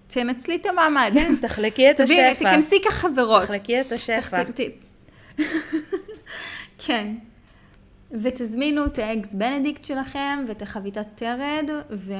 תנצלי 0.07 0.57
את 0.57 0.67
המעמד. 0.67 1.11
כן, 1.15 1.35
תחלקי 1.41 1.91
את 1.91 2.01
השפע. 2.01 2.35
תכנסי 2.35 2.83
ת'חברות. 2.89 3.43
תחלקי 3.43 3.81
את 3.81 3.93
השפע. 3.93 4.43
כן. 6.87 7.15
ותזמינו 8.23 8.87
את 8.87 8.99
ה 8.99 9.06
eggs 9.06 9.35
benedict 9.35 9.85
שלכם, 9.85 10.45
ואת 10.49 10.63
החביתת 10.63 11.07
תרד, 11.15 11.71
ו... 11.91 12.13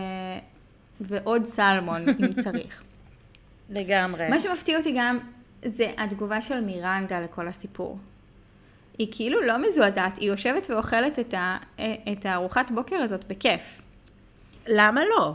ועוד 1.01 1.45
סלמון, 1.45 2.09
אם 2.09 2.33
צריך. 2.45 2.83
לגמרי. 3.71 4.29
מה 4.29 4.41
שמפתיע 4.41 4.79
אותי 4.79 4.95
גם, 4.97 5.19
זה 5.65 5.93
התגובה 5.99 6.41
של 6.41 6.61
מירנדה 6.61 7.21
לכל 7.21 7.49
הסיפור. 7.49 7.99
היא 8.99 9.09
כאילו 9.11 9.43
לא 9.43 9.67
מזועזעת, 9.67 10.19
היא 10.19 10.29
יושבת 10.29 10.71
ואוכלת 10.71 11.19
את, 11.19 11.35
ה... 11.35 11.57
את 12.13 12.27
הארוחת 12.27 12.71
בוקר 12.71 12.97
הזאת 12.97 13.25
בכיף. 13.25 13.83
למה 14.67 15.01
לא? 15.05 15.35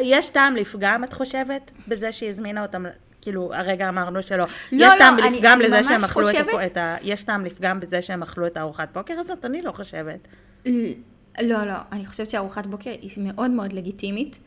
יש 0.00 0.28
טעם 0.28 0.56
לפגם, 0.56 1.04
את 1.04 1.12
חושבת, 1.12 1.72
בזה 1.88 2.12
שהיא 2.12 2.28
הזמינה 2.28 2.62
אותם 2.62 2.84
כאילו, 3.22 3.54
הרגע 3.54 3.88
אמרנו 3.88 4.22
שלא. 4.22 4.36
לא, 4.36 4.46
יש 4.72 4.92
לא, 4.92 4.98
טעם 4.98 5.18
אני, 5.18 5.36
לפגם 5.36 5.60
אני 5.60 5.68
לזה 5.68 5.84
שהם 5.84 6.04
אכלו 6.04 6.24
חושבת... 6.24 6.48
את, 6.48 6.66
את 6.66 6.76
ה... 6.76 6.96
יש 7.02 7.22
טעם 7.22 7.44
לפגם 7.44 7.80
בזה 7.80 8.02
שהם 8.02 8.22
אכלו 8.22 8.46
את 8.46 8.56
הארוחת 8.56 8.88
בוקר 8.92 9.14
הזאת? 9.18 9.44
אני 9.44 9.62
לא 9.62 9.72
חושבת. 9.72 10.28
לא, 10.66 11.64
לא, 11.64 11.74
אני 11.92 12.06
חושבת 12.06 12.30
שארוחת 12.30 12.66
בוקר 12.66 12.90
היא 12.90 13.10
מאוד 13.16 13.50
מאוד 13.50 13.72
לגיטימית. 13.72 14.38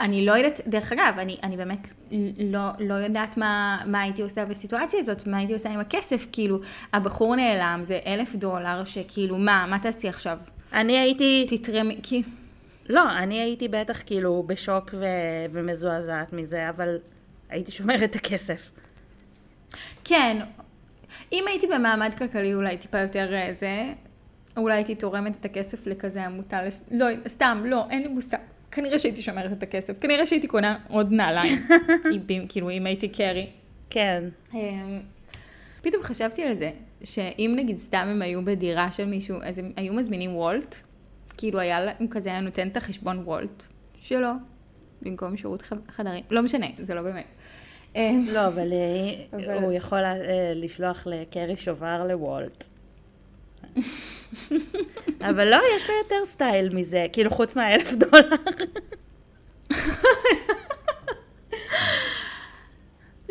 אני 0.00 0.26
לא 0.26 0.32
יודעת, 0.32 0.60
דרך 0.66 0.92
אגב, 0.92 1.14
אני, 1.18 1.36
אני 1.42 1.56
באמת 1.56 1.88
לא, 2.38 2.60
לא 2.78 2.94
יודעת 2.94 3.36
מה, 3.36 3.82
מה 3.86 4.00
הייתי 4.00 4.22
עושה 4.22 4.44
בסיטואציה 4.44 5.00
הזאת, 5.00 5.26
מה 5.26 5.38
הייתי 5.38 5.52
עושה 5.52 5.70
עם 5.70 5.80
הכסף, 5.80 6.26
כאילו, 6.32 6.60
הבחור 6.92 7.36
נעלם, 7.36 7.80
זה 7.82 7.98
אלף 8.06 8.34
דולר, 8.34 8.84
שכאילו, 8.84 9.38
מה, 9.38 9.66
מה 9.68 9.78
תעשי 9.78 10.08
עכשיו? 10.08 10.38
אני 10.72 10.98
הייתי... 10.98 11.46
תתרמי, 11.50 12.00
כי... 12.02 12.22
לא, 12.88 13.10
אני 13.18 13.40
הייתי 13.40 13.68
בטח 13.68 14.02
כאילו 14.06 14.44
בשוק 14.46 14.90
ו... 14.92 15.04
ומזועזעת 15.52 16.32
מזה, 16.32 16.68
אבל 16.68 16.98
הייתי 17.50 17.72
שומרת 17.72 18.02
את 18.02 18.14
הכסף. 18.14 18.70
כן, 20.04 20.36
אם 21.32 21.44
הייתי 21.46 21.66
במעמד 21.66 22.14
כלכלי 22.18 22.54
אולי 22.54 22.76
טיפה 22.76 22.98
יותר 22.98 23.34
אה, 23.34 23.52
זה, 23.58 23.92
אולי 24.56 24.74
הייתי 24.74 24.94
תורמת 24.94 25.36
את 25.40 25.44
הכסף 25.44 25.86
לכזה 25.86 26.24
עמותה, 26.24 26.62
לס... 26.62 26.88
לא, 26.92 27.06
סתם, 27.28 27.62
לא, 27.66 27.84
אין 27.90 28.02
לי 28.02 28.08
מושג. 28.08 28.38
כנראה 28.72 28.98
שהייתי 28.98 29.22
שומרת 29.22 29.52
את 29.52 29.62
הכסף, 29.62 29.98
כנראה 29.98 30.26
שהייתי 30.26 30.46
קונה 30.46 30.76
עוד 30.88 31.12
נעליים, 31.12 31.58
אם, 32.30 32.46
כאילו, 32.48 32.70
אם 32.70 32.86
הייתי 32.86 33.08
קרי. 33.08 33.50
כן. 33.90 34.24
אמ, 34.54 35.00
פתאום 35.82 36.02
חשבתי 36.02 36.42
על 36.44 36.56
זה, 36.56 36.70
שאם 37.04 37.54
נגיד 37.56 37.76
סתם 37.76 38.06
הם 38.10 38.22
היו 38.22 38.44
בדירה 38.44 38.92
של 38.92 39.04
מישהו, 39.04 39.36
אז 39.42 39.58
הם 39.58 39.72
היו 39.76 39.94
מזמינים 39.94 40.36
וולט, 40.36 40.76
כאילו 41.36 41.60
היה 41.60 41.80
להם 41.80 42.06
כזה, 42.10 42.30
היה 42.30 42.40
נותן 42.40 42.68
את 42.68 42.76
החשבון 42.76 43.18
וולט 43.18 43.62
שלו, 44.00 44.28
במקום 45.02 45.36
שירות 45.36 45.62
חדרים, 45.90 46.24
לא 46.30 46.42
משנה, 46.42 46.66
זה 46.78 46.94
לא 46.94 47.02
באמת. 47.02 47.24
אמ, 47.96 48.24
לא, 48.32 48.46
אבל 48.46 48.72
אה, 48.72 49.38
אבל- 49.38 49.64
הוא 49.64 49.72
יכול 49.72 49.98
אה, 49.98 50.14
לשלוח 50.54 51.06
לקרי 51.06 51.56
שובר 51.56 52.04
לוולט. 52.08 52.68
אבל 55.30 55.48
לא, 55.50 55.58
יש 55.76 55.88
לו 55.90 55.94
יותר 56.02 56.26
סטייל 56.26 56.74
מזה, 56.74 57.06
כאילו 57.12 57.30
חוץ 57.30 57.56
מהאלף 57.56 57.92
דולר. 57.92 58.28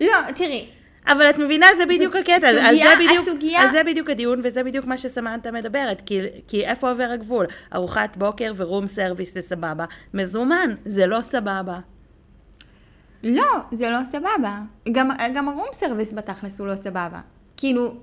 לא, 0.02 0.08
תראי, 0.36 0.70
אבל 1.08 1.30
את 1.30 1.38
מבינה, 1.38 1.68
זה 1.78 1.86
בדיוק 1.86 2.16
הקטע, 2.16 2.48
על 2.48 2.56
זה 2.56 2.62
סוגיה- 2.62 2.96
בדיוק, 2.96 3.22
הסוגיה- 3.28 3.62
על 3.62 3.72
זה 3.72 3.84
בדיוק 3.84 4.10
הדיון, 4.10 4.40
וזה 4.44 4.64
בדיוק 4.64 4.86
מה 4.86 4.98
שסמנתה 4.98 5.52
מדברת, 5.52 6.02
כי, 6.06 6.20
כי 6.48 6.66
איפה 6.66 6.90
עובר 6.90 7.10
הגבול? 7.14 7.46
ארוחת 7.76 8.18
בוקר 8.18 8.52
ו 8.56 8.62
room 8.62 8.88
service 8.88 9.34
זה 9.34 9.42
סבבה, 9.42 9.86
מזומן 10.14 10.76
זה 10.86 11.06
לא 11.08 11.22
סבבה. 11.22 11.80
לא, 13.24 13.46
זה 13.72 13.90
לא 13.90 14.04
סבבה. 14.04 14.60
גם, 14.92 15.10
גם 15.36 15.50
ה 15.50 15.53
room 15.53 15.68
service 15.74 16.14
בתכלס 16.14 16.60
הוא 16.60 16.68
לא 16.68 16.76
סבבה. 16.76 17.20
כאילו, 17.58 17.94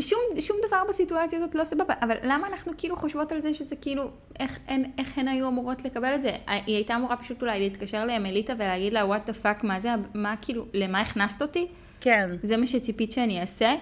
שום, 0.00 0.18
שום 0.40 0.56
דבר 0.68 0.82
בסיטואציה 0.88 1.38
הזאת 1.38 1.54
לא 1.54 1.64
סבבה, 1.64 1.94
אבל 2.02 2.16
למה 2.22 2.46
אנחנו 2.46 2.72
כאילו 2.78 2.96
חושבות 2.96 3.32
על 3.32 3.40
זה 3.40 3.54
שזה 3.54 3.76
כאילו, 3.76 4.10
איך, 4.40 4.58
אין, 4.68 4.90
איך 4.98 5.18
הן 5.18 5.28
היו 5.28 5.48
אמורות 5.48 5.84
לקבל 5.84 6.14
את 6.14 6.22
זה? 6.22 6.30
היא 6.46 6.74
הייתה 6.74 6.94
אמורה 6.94 7.16
פשוט 7.16 7.42
אולי 7.42 7.60
להתקשר 7.60 8.04
לאמליטה 8.04 8.52
ולהגיד 8.56 8.92
לה, 8.92 9.06
what 9.06 9.26
the 9.26 9.32
fuck, 9.32 9.64
מה 9.64 9.80
זה, 9.80 9.90
מה 10.14 10.34
כאילו, 10.42 10.66
למה 10.74 11.00
הכנסת 11.00 11.42
אותי? 11.42 11.66
כן, 12.00 12.30
זה 12.42 12.56
מה 12.56 12.66
שציפית 12.66 13.12
שאני 13.12 13.40
אעשה? 13.40 13.74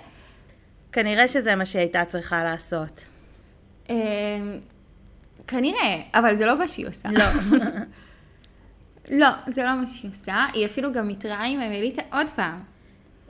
כנראה 0.92 1.28
שזה 1.28 1.54
מה 1.54 1.66
שהיא 1.66 1.80
הייתה 1.80 2.04
צריכה 2.04 2.44
לעשות. 2.44 3.04
אה, 3.90 3.96
כנראה, 5.46 6.02
אבל 6.14 6.36
זה 6.36 6.46
לא 6.46 6.58
מה 6.58 6.68
שהיא 6.68 6.88
עושה. 6.88 7.08
לא. 7.12 7.24
לא, 9.20 9.28
זה 9.46 9.64
לא 9.64 9.74
מה 9.80 9.86
שהיא 9.86 10.10
עושה. 10.10 10.46
היא 10.52 10.66
אפילו 10.66 10.92
גם 10.92 11.08
התראה 11.08 11.44
עם 11.44 11.60
אמליטה 11.60 12.02
עוד 12.12 12.26
פעם. 12.36 12.77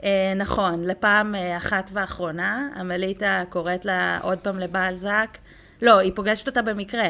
אה, 0.03 0.33
נכון, 0.35 0.83
לפעם 0.83 1.35
אה, 1.35 1.57
אחת 1.57 1.89
ואחרונה, 1.93 2.69
עמליטה 2.75 3.43
קוראת 3.49 3.85
לה 3.85 4.19
עוד 4.21 4.39
פעם 4.39 4.59
לבלזק. 4.59 5.37
לא, 5.81 5.99
היא 5.99 6.11
פוגשת 6.15 6.47
אותה 6.47 6.61
במקרה. 6.61 7.09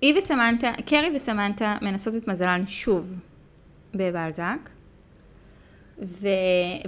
היא 0.00 0.14
וסמנטה, 0.18 0.72
קרי 0.86 1.10
וסמנטה 1.14 1.76
מנסות 1.82 2.14
את 2.14 2.28
מזלן 2.28 2.66
שוב 2.66 3.16
בבלזק, 3.94 4.58
ו... 6.02 6.28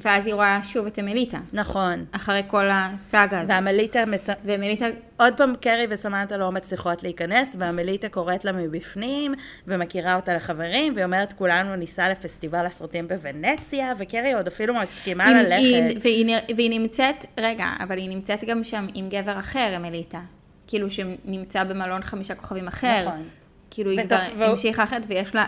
ואז 0.03 0.27
היא 0.27 0.35
רואה 0.35 0.61
שוב 0.65 0.87
את 0.87 0.99
אמליטה, 0.99 1.39
נכון. 1.53 2.05
אחרי 2.13 2.43
כל 2.47 2.69
הסאגה 2.73 3.41
הזאת. 3.41 3.51
ועמליטה, 3.51 4.07
מס... 4.07 4.29
ואמליטה, 4.45 4.87
עוד 5.17 5.35
פעם 5.37 5.53
קרי 5.61 5.87
וסמנטה 5.91 6.37
לא 6.37 6.53
מצליחות 6.53 7.03
להיכנס, 7.03 7.57
ועמליטה 7.59 8.09
קוראת 8.09 8.45
לה 8.45 8.53
מבפנים, 8.53 9.35
ומכירה 9.67 10.15
אותה 10.17 10.35
לחברים, 10.35 10.93
והיא 10.95 11.05
אומרת, 11.05 11.33
כולנו 11.33 11.77
ניסע 11.77 12.09
לפסטיבל 12.11 12.67
הסרטים 12.67 13.09
בוונציה, 13.09 13.93
וקרי 13.99 14.33
עוד 14.33 14.47
אפילו 14.47 14.75
מסכימה 14.75 15.25
היא, 15.27 15.35
ללכת. 15.37 15.57
היא, 15.59 15.99
והיא, 16.01 16.37
והיא 16.57 16.81
נמצאת, 16.81 17.25
רגע, 17.41 17.67
אבל 17.81 17.99
היא 17.99 18.09
נמצאת 18.09 18.45
גם 18.45 18.65
שם 18.65 18.87
עם 18.95 19.09
גבר 19.09 19.39
אחר, 19.39 19.73
אמליטה. 19.77 20.21
כאילו 20.67 20.91
שנמצא 20.91 21.65
במלון 21.65 22.03
חמישה 22.03 22.35
כוכבים 22.35 22.69
אחר. 22.69 23.05
נכון. 23.09 23.25
כאילו 23.71 23.91
היא 23.91 24.03
כבר 24.03 24.17
והוא- 24.37 24.45
המשיכה 24.45 24.85
אחרת, 24.85 25.03
ויש 25.09 25.35
לה, 25.35 25.45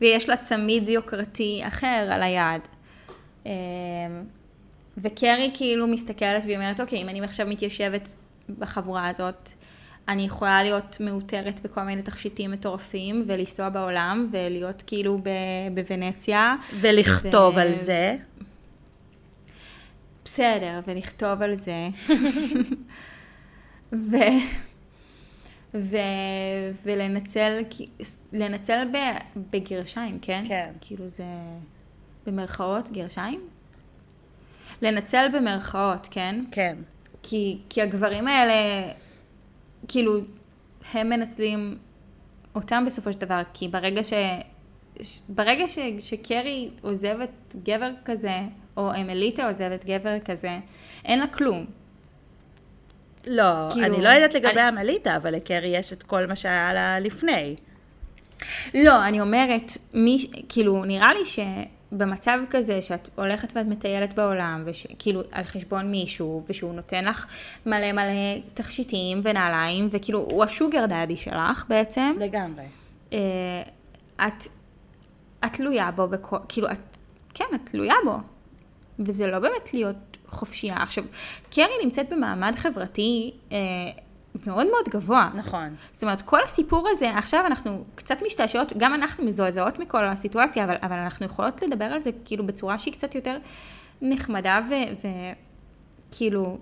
ויש 0.00 0.28
לה 0.28 0.36
צמיד 0.36 0.88
יוקרתי 0.88 1.62
אחר 1.66 2.08
על 2.12 2.22
היד. 2.22 2.60
אמ, 3.46 3.50
וקרי 4.96 5.50
כאילו 5.54 5.86
מסתכלת 5.86 6.44
והיא 6.44 6.56
אומרת, 6.56 6.80
אוקיי, 6.80 7.02
אם 7.02 7.08
אני 7.08 7.20
עכשיו 7.20 7.46
מתיישבת 7.46 8.14
בחבורה 8.58 9.08
הזאת, 9.08 9.48
אני 10.08 10.22
יכולה 10.22 10.62
להיות 10.62 10.96
מאותרת 11.00 11.60
בכל 11.60 11.82
מיני 11.82 12.02
תכשיטים 12.02 12.50
מטורפים, 12.50 13.24
ולנסוע 13.26 13.68
בעולם, 13.68 14.28
ולהיות 14.30 14.82
כאילו 14.86 15.18
ב- 15.18 15.74
בוונציה. 15.74 16.56
ולכתוב 16.80 17.56
ו- 17.56 17.60
על 17.60 17.72
זה. 17.72 18.16
בסדר, 20.24 20.80
ולכתוב 20.86 21.42
על 21.42 21.54
זה. 21.54 21.88
ו... 24.10 24.16
ו... 25.74 25.96
ולנצל, 26.82 27.62
לנצל 28.32 28.88
ב... 28.92 28.96
בגרשיים, 29.50 30.18
כן? 30.22 30.44
כן. 30.48 30.70
כאילו 30.80 31.08
זה 31.08 31.24
במרכאות 32.26 32.90
גרשיים? 32.90 33.40
לנצל 34.82 35.26
במרכאות, 35.34 36.08
כן? 36.10 36.44
כן. 36.50 36.76
כי, 37.22 37.58
כי 37.68 37.82
הגברים 37.82 38.28
האלה, 38.28 38.52
כאילו, 39.88 40.20
הם 40.92 41.08
מנצלים 41.08 41.78
אותם 42.54 42.84
בסופו 42.86 43.12
של 43.12 43.18
דבר, 43.18 43.40
כי 43.54 43.68
ברגע 43.68 44.02
ש... 44.02 44.12
ש- 45.02 45.20
ברגע 45.28 45.68
ש, 45.68 45.78
שקרי 46.00 46.70
עוזבת 46.82 47.30
גבר 47.64 47.90
כזה, 48.04 48.40
או 48.76 48.90
אמליטה 48.94 49.46
עוזבת 49.46 49.84
גבר 49.84 50.18
כזה, 50.24 50.58
אין 51.04 51.18
לה 51.20 51.26
כלום. 51.26 51.66
לא, 53.26 53.68
כאילו, 53.72 53.86
אני 53.86 54.04
לא 54.04 54.08
יודעת 54.08 54.34
לגבי 54.34 54.50
אני- 54.50 54.60
עמליטה, 54.60 55.16
אבל 55.16 55.34
לקרי 55.34 55.68
יש 55.68 55.92
את 55.92 56.02
כל 56.02 56.26
מה 56.26 56.36
שהיה 56.36 56.74
לה 56.74 57.00
לפני. 57.00 57.56
לא, 58.74 59.04
אני 59.06 59.20
אומרת, 59.20 59.72
מי, 59.94 60.26
כאילו, 60.48 60.84
נראה 60.84 61.14
לי 61.14 61.24
שבמצב 61.94 62.38
כזה 62.50 62.82
שאת 62.82 63.08
הולכת 63.14 63.52
ואת 63.56 63.66
מטיילת 63.66 64.12
בעולם, 64.12 64.64
וכאילו 64.66 65.22
על 65.32 65.44
חשבון 65.44 65.90
מישהו, 65.90 66.42
ושהוא 66.48 66.74
נותן 66.74 67.04
לך 67.04 67.26
מלא 67.66 67.92
מלא 67.92 68.38
תכשיטים 68.54 69.20
ונעליים, 69.22 69.88
וכאילו, 69.90 70.18
הוא 70.18 70.44
השוגר 70.44 70.86
דאדי 70.86 71.16
שלך 71.16 71.64
בעצם, 71.68 72.16
לגמרי. 72.20 72.64
אה, 73.12 73.18
את, 74.26 74.46
את 75.44 75.52
תלויה 75.52 75.90
בו, 75.90 76.08
בכל, 76.08 76.36
כאילו, 76.48 76.70
את, 76.70 76.78
כן, 77.34 77.44
את 77.54 77.60
תלויה 77.64 77.94
בו. 78.04 78.16
וזה 78.98 79.26
לא 79.26 79.38
באמת 79.38 79.74
להיות 79.74 79.96
חופשייה. 80.26 80.82
עכשיו, 80.82 81.04
קרי 81.50 81.64
נמצאת 81.84 82.12
במעמד 82.12 82.54
חברתי 82.56 83.34
אה, 83.52 83.56
מאוד 84.46 84.66
מאוד 84.66 84.88
גבוה. 84.88 85.30
נכון. 85.34 85.74
זאת 85.92 86.02
אומרת, 86.02 86.20
כל 86.22 86.42
הסיפור 86.44 86.88
הזה, 86.90 87.18
עכשיו 87.18 87.46
אנחנו 87.46 87.84
קצת 87.94 88.18
משתעשעות, 88.26 88.72
גם 88.76 88.94
אנחנו 88.94 89.24
מזועזעות 89.24 89.78
מכל 89.78 90.06
הסיטואציה, 90.06 90.64
אבל, 90.64 90.76
אבל 90.82 90.96
אנחנו 90.98 91.26
יכולות 91.26 91.62
לדבר 91.62 91.84
על 91.84 92.02
זה 92.02 92.10
כאילו 92.24 92.46
בצורה 92.46 92.78
שהיא 92.78 92.94
קצת 92.94 93.14
יותר 93.14 93.38
נחמדה 94.02 94.60
וכאילו, 96.10 96.58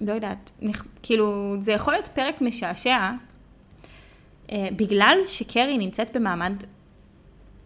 לא 0.00 0.12
יודעת, 0.12 0.50
נכ, 0.60 0.84
כאילו, 1.02 1.56
זה 1.58 1.72
יכול 1.72 1.92
להיות 1.92 2.08
פרק 2.08 2.40
משעשע, 2.40 3.10
אה, 4.52 4.68
בגלל 4.76 5.18
שקרי 5.26 5.78
נמצאת 5.78 6.16
במעמד 6.16 6.52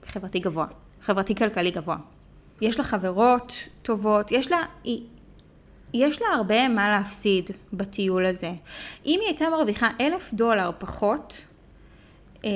חברתי 0.07 0.39
גבוה, 0.39 0.67
חברתי-כלכלי 1.03 1.71
גבוה. 1.71 1.97
יש 2.61 2.79
לה 2.79 2.85
חברות 2.85 3.53
טובות, 3.83 4.33
יש 4.33 4.51
לה, 4.51 4.59
היא, 4.85 5.03
יש 5.95 6.23
לה 6.23 6.29
הרבה 6.29 6.69
מה 6.69 6.89
להפסיד 6.89 7.51
בטיול 7.73 8.27
הזה. 8.27 8.51
אם 9.07 9.19
היא 9.21 9.29
הייתה 9.29 9.51
מרוויחה 9.51 9.89
אלף 10.01 10.35
דולר 10.35 10.71
פחות, 10.79 11.45
אה, 12.45 12.51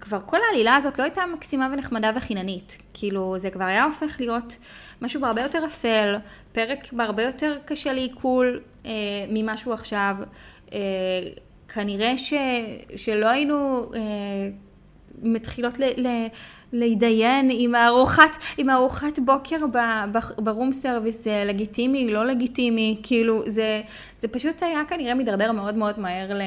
כבר 0.00 0.18
כל 0.26 0.38
העלילה 0.50 0.76
הזאת 0.76 0.98
לא 0.98 1.04
הייתה 1.04 1.22
מקסימה 1.34 1.68
ונחמדה 1.72 2.10
וחיננית. 2.16 2.78
כאילו, 2.94 3.34
זה 3.38 3.50
כבר 3.50 3.64
היה 3.64 3.84
הופך 3.84 4.20
להיות 4.20 4.56
משהו 5.02 5.20
בהרבה 5.20 5.42
יותר 5.42 5.66
אפל, 5.66 6.16
פרק 6.52 6.92
בהרבה 6.92 7.22
יותר 7.22 7.58
קשה 7.64 7.92
לעיכול 7.92 8.60
אה, 8.86 8.90
ממשהו 9.28 9.72
עכשיו. 9.72 10.16
אה, 10.72 10.78
כנראה 11.68 12.18
ש, 12.18 12.32
שלא 12.96 13.26
היינו 13.28 13.90
אה, 13.94 14.00
מתחילות 15.22 15.78
ל, 15.78 15.84
ל, 15.96 16.26
להתדיין 16.74 17.48
עם 17.52 17.74
הארוחת, 17.74 18.36
עם 18.58 18.68
הארוחת 18.68 19.18
בוקר 19.18 19.56
ברום 20.38 20.72
סרוויס, 20.72 21.24
זה 21.24 21.42
לגיטימי, 21.46 22.10
לא 22.10 22.26
לגיטימי, 22.26 23.00
כאילו 23.02 23.42
זה, 23.46 23.80
זה 24.18 24.28
פשוט 24.28 24.62
היה 24.62 24.84
כנראה 24.88 25.14
מידרדר 25.14 25.52
מאוד 25.52 25.74
מאוד 25.74 26.00
מהר 26.00 26.34
ל, 26.34 26.42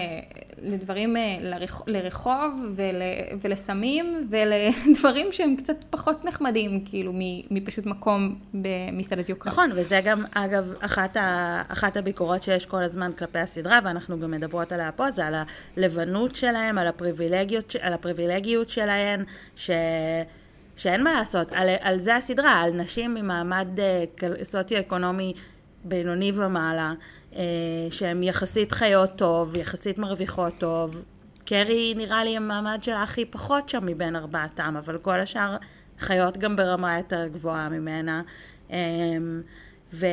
לדברים, 0.62 1.18
אה, 1.18 1.38
לרח, 1.42 1.82
לרחוב 1.88 2.74
ול, 2.76 3.02
ולסמים 3.42 4.28
ולדברים 4.30 5.32
שהם 5.32 5.56
קצת 5.56 5.78
פחות 5.90 6.26
נחמדים, 6.26 6.86
כאילו 6.86 7.14
מפשוט 7.52 7.86
מקום 7.86 8.36
במסעדת 8.54 9.30
יוקרה. 9.30 9.52
נכון, 9.52 9.70
וזה 9.76 10.02
גם, 10.04 10.24
אגב, 10.34 10.74
אחת, 10.80 11.18
ה, 11.18 11.62
אחת 11.68 11.98
הביקורות 11.98 12.44
שיש 12.44 12.66
כל 12.66 12.84
הזמן 12.84 13.12
כלפי 13.18 13.40
הסדרה, 13.40 13.80
ואנחנו 13.84 14.20
גם 14.20 14.32
מדברות 14.32 14.72
עליה 14.72 14.92
פה, 14.92 15.12
זה 15.12 15.26
על 15.26 15.36
הלבנות 15.78 16.36
שלהם, 16.36 16.78
על 16.78 16.88
הפריבילגיות, 16.88 17.76
על 17.82 17.94
הפריבילגיות 17.94 18.70
שלהן, 18.70 19.24
ש... 19.56 19.70
שאין 20.76 21.04
מה 21.04 21.14
לעשות, 21.14 21.52
על, 21.52 21.70
על 21.80 22.00
זה 22.00 22.16
הסדרה, 22.16 22.62
על 22.62 22.72
נשים 22.72 23.14
ממעמד 23.14 23.68
כל- 24.20 24.44
סוציו-אקונומי 24.44 25.34
בינוני 25.84 26.32
ומעלה, 26.36 26.94
אה, 27.36 27.42
שהן 27.90 28.24
יחסית 28.24 28.72
חיות 28.72 29.12
טוב, 29.16 29.56
יחסית 29.56 29.98
מרוויחות 29.98 30.54
טוב. 30.58 31.02
קרי 31.46 31.94
נראה 31.98 32.24
לי 32.24 32.38
המעמד 32.38 32.80
שלה 32.84 33.04
הכי 33.04 33.26
פחות 33.26 33.70
שם 33.70 33.86
מבין 33.86 34.16
ארבעתם, 34.16 34.76
אבל 34.78 34.98
כל 34.98 35.20
השאר 35.20 35.58
חיות 36.00 36.38
גם 36.38 36.56
ברמה 36.56 36.98
יותר 36.98 37.28
גבוהה 37.28 37.70
ממנה. 37.70 38.22
ו, 39.94 40.06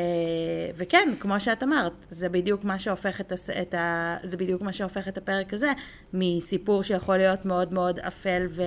וכן, 0.76 1.08
כמו 1.20 1.40
שאת 1.40 1.62
אמרת, 1.62 1.92
זה 2.10 2.28
בדיוק 2.28 2.64
מה 2.64 2.78
שהופך 2.78 3.20
את, 3.20 3.32
הס, 3.32 3.50
את 3.50 3.74
ה, 3.74 4.16
זה 4.22 4.36
בדיוק 4.36 4.62
מה 4.62 4.72
שהופך 4.72 5.08
את 5.08 5.18
הפרק 5.18 5.54
הזה 5.54 5.72
מסיפור 6.12 6.82
שיכול 6.82 7.16
להיות 7.16 7.44
מאוד 7.44 7.74
מאוד 7.74 7.98
אפל 7.98 8.46
ו, 8.50 8.62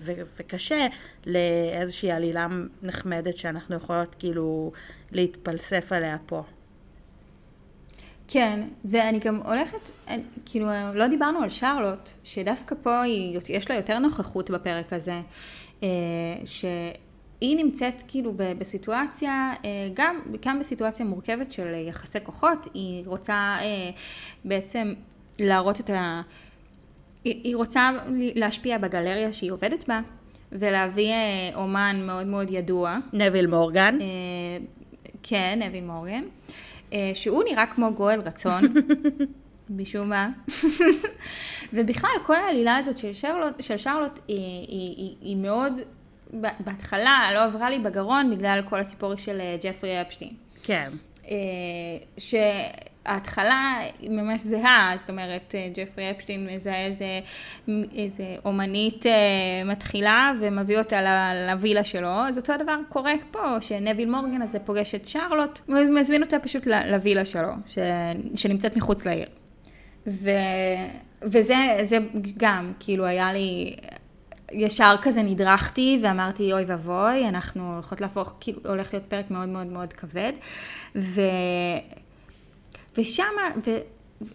ו, 0.00 0.12
וקשה 0.36 0.86
לאיזושהי 1.26 2.10
עלילה 2.10 2.46
נחמדת 2.82 3.38
שאנחנו 3.38 3.76
יכולות 3.76 4.16
כאילו 4.18 4.72
להתפלסף 5.12 5.92
עליה 5.92 6.16
פה. 6.26 6.42
כן, 8.28 8.60
ואני 8.84 9.18
גם 9.18 9.40
הולכת, 9.44 9.90
כאילו, 10.46 10.66
לא 10.94 11.06
דיברנו 11.06 11.42
על 11.42 11.48
שרלוט, 11.48 12.10
שדווקא 12.24 12.74
פה 12.82 13.02
היא, 13.02 13.40
יש 13.48 13.70
לה 13.70 13.76
יותר 13.76 13.98
נוכחות 13.98 14.50
בפרק 14.50 14.92
הזה, 14.92 15.20
אה, 15.82 15.88
ש... 16.44 16.64
היא 17.40 17.56
נמצאת 17.56 18.02
כאילו 18.08 18.32
בסיטואציה, 18.36 19.52
אה, 19.64 19.88
גם, 19.94 20.20
גם 20.46 20.58
בסיטואציה 20.58 21.06
מורכבת 21.06 21.52
של 21.52 21.74
יחסי 21.74 22.18
כוחות, 22.22 22.66
היא 22.74 23.02
רוצה 23.06 23.56
אה, 23.60 23.90
בעצם 24.44 24.94
להראות 25.38 25.80
את 25.80 25.90
ה... 25.90 26.22
היא 27.24 27.56
רוצה 27.56 27.90
להשפיע 28.34 28.78
בגלריה 28.78 29.32
שהיא 29.32 29.52
עובדת 29.52 29.88
בה, 29.88 30.00
ולהביא 30.52 31.10
אה, 31.10 31.50
אומן 31.54 32.02
מאוד 32.06 32.26
מאוד 32.26 32.50
ידוע. 32.50 32.98
נביל 33.12 33.46
מורגן. 33.46 33.98
כן, 35.22 35.58
נביל 35.62 35.84
מורגן. 35.84 36.22
שהוא 37.14 37.44
נראה 37.50 37.66
כמו 37.66 37.94
גואל 37.94 38.20
רצון, 38.20 38.62
משום 39.78 40.08
מה. 40.08 40.28
ובכלל, 41.72 42.10
כל 42.26 42.34
העלילה 42.34 42.76
הזאת 42.76 42.98
של 42.98 43.12
שרלוט, 43.12 43.62
של 43.62 43.76
שרלוט 43.76 44.18
היא, 44.28 44.36
היא, 44.68 44.96
היא, 44.96 45.16
היא 45.20 45.36
מאוד 45.36 45.72
בהתחלה 46.60 47.30
לא 47.34 47.44
עברה 47.44 47.70
לי 47.70 47.78
בגרון 47.78 48.30
בגלל 48.30 48.60
כל 48.68 48.80
הסיפור 48.80 49.16
של 49.16 49.40
אה, 49.40 49.56
ג'פרי 49.62 50.00
אפשטיין. 50.00 50.32
כן. 50.62 50.90
אה, 51.28 51.36
שההתחלה 52.18 53.78
היא 53.98 54.10
ממש 54.10 54.40
זהה, 54.40 54.92
זאת 54.96 55.10
אומרת, 55.10 55.54
אה, 55.54 55.68
ג'פרי 55.74 56.10
אפשטיין 56.10 56.46
מזהה 56.46 56.86
איזה, 56.86 57.20
איזה 57.94 58.24
אומנית 58.44 59.04
מתחילה 59.64 60.32
ומביא 60.40 60.78
אותה 60.78 61.00
לווילה 61.48 61.84
שלו, 61.84 62.08
אז 62.08 62.38
אותו 62.38 62.52
הדבר 62.52 62.76
קורה 62.88 63.12
פה, 63.30 63.60
שנביל 63.60 64.10
מורגן 64.10 64.42
הזה 64.42 64.58
פוגש 64.58 64.94
את 64.94 65.06
שרלוט, 65.06 65.60
ומזמין 65.68 66.22
אותה 66.22 66.38
פשוט 66.38 66.66
לווילה 66.66 67.24
שלו, 67.24 67.52
ש... 67.66 67.78
שנמצאת 68.34 68.76
מחוץ 68.76 69.06
לעיר. 69.06 69.28
ו... 70.06 70.30
וזה 71.22 71.98
גם, 72.36 72.72
כאילו 72.80 73.04
היה 73.04 73.32
לי, 73.32 73.76
ישר 74.52 74.94
כזה 75.02 75.22
נדרכתי 75.22 75.98
ואמרתי 76.02 76.52
אוי 76.52 76.64
ואבוי, 76.64 77.28
אנחנו 77.28 77.74
הולכות 77.74 78.00
להפוך, 78.00 78.34
כאילו 78.40 78.60
הולך 78.64 78.92
להיות 78.92 79.06
פרק 79.08 79.30
מאוד 79.30 79.48
מאוד 79.48 79.66
מאוד 79.66 79.92
כבד. 79.92 80.32
ו... 80.96 81.20
ושם, 82.98 83.32
ו... 83.66 83.78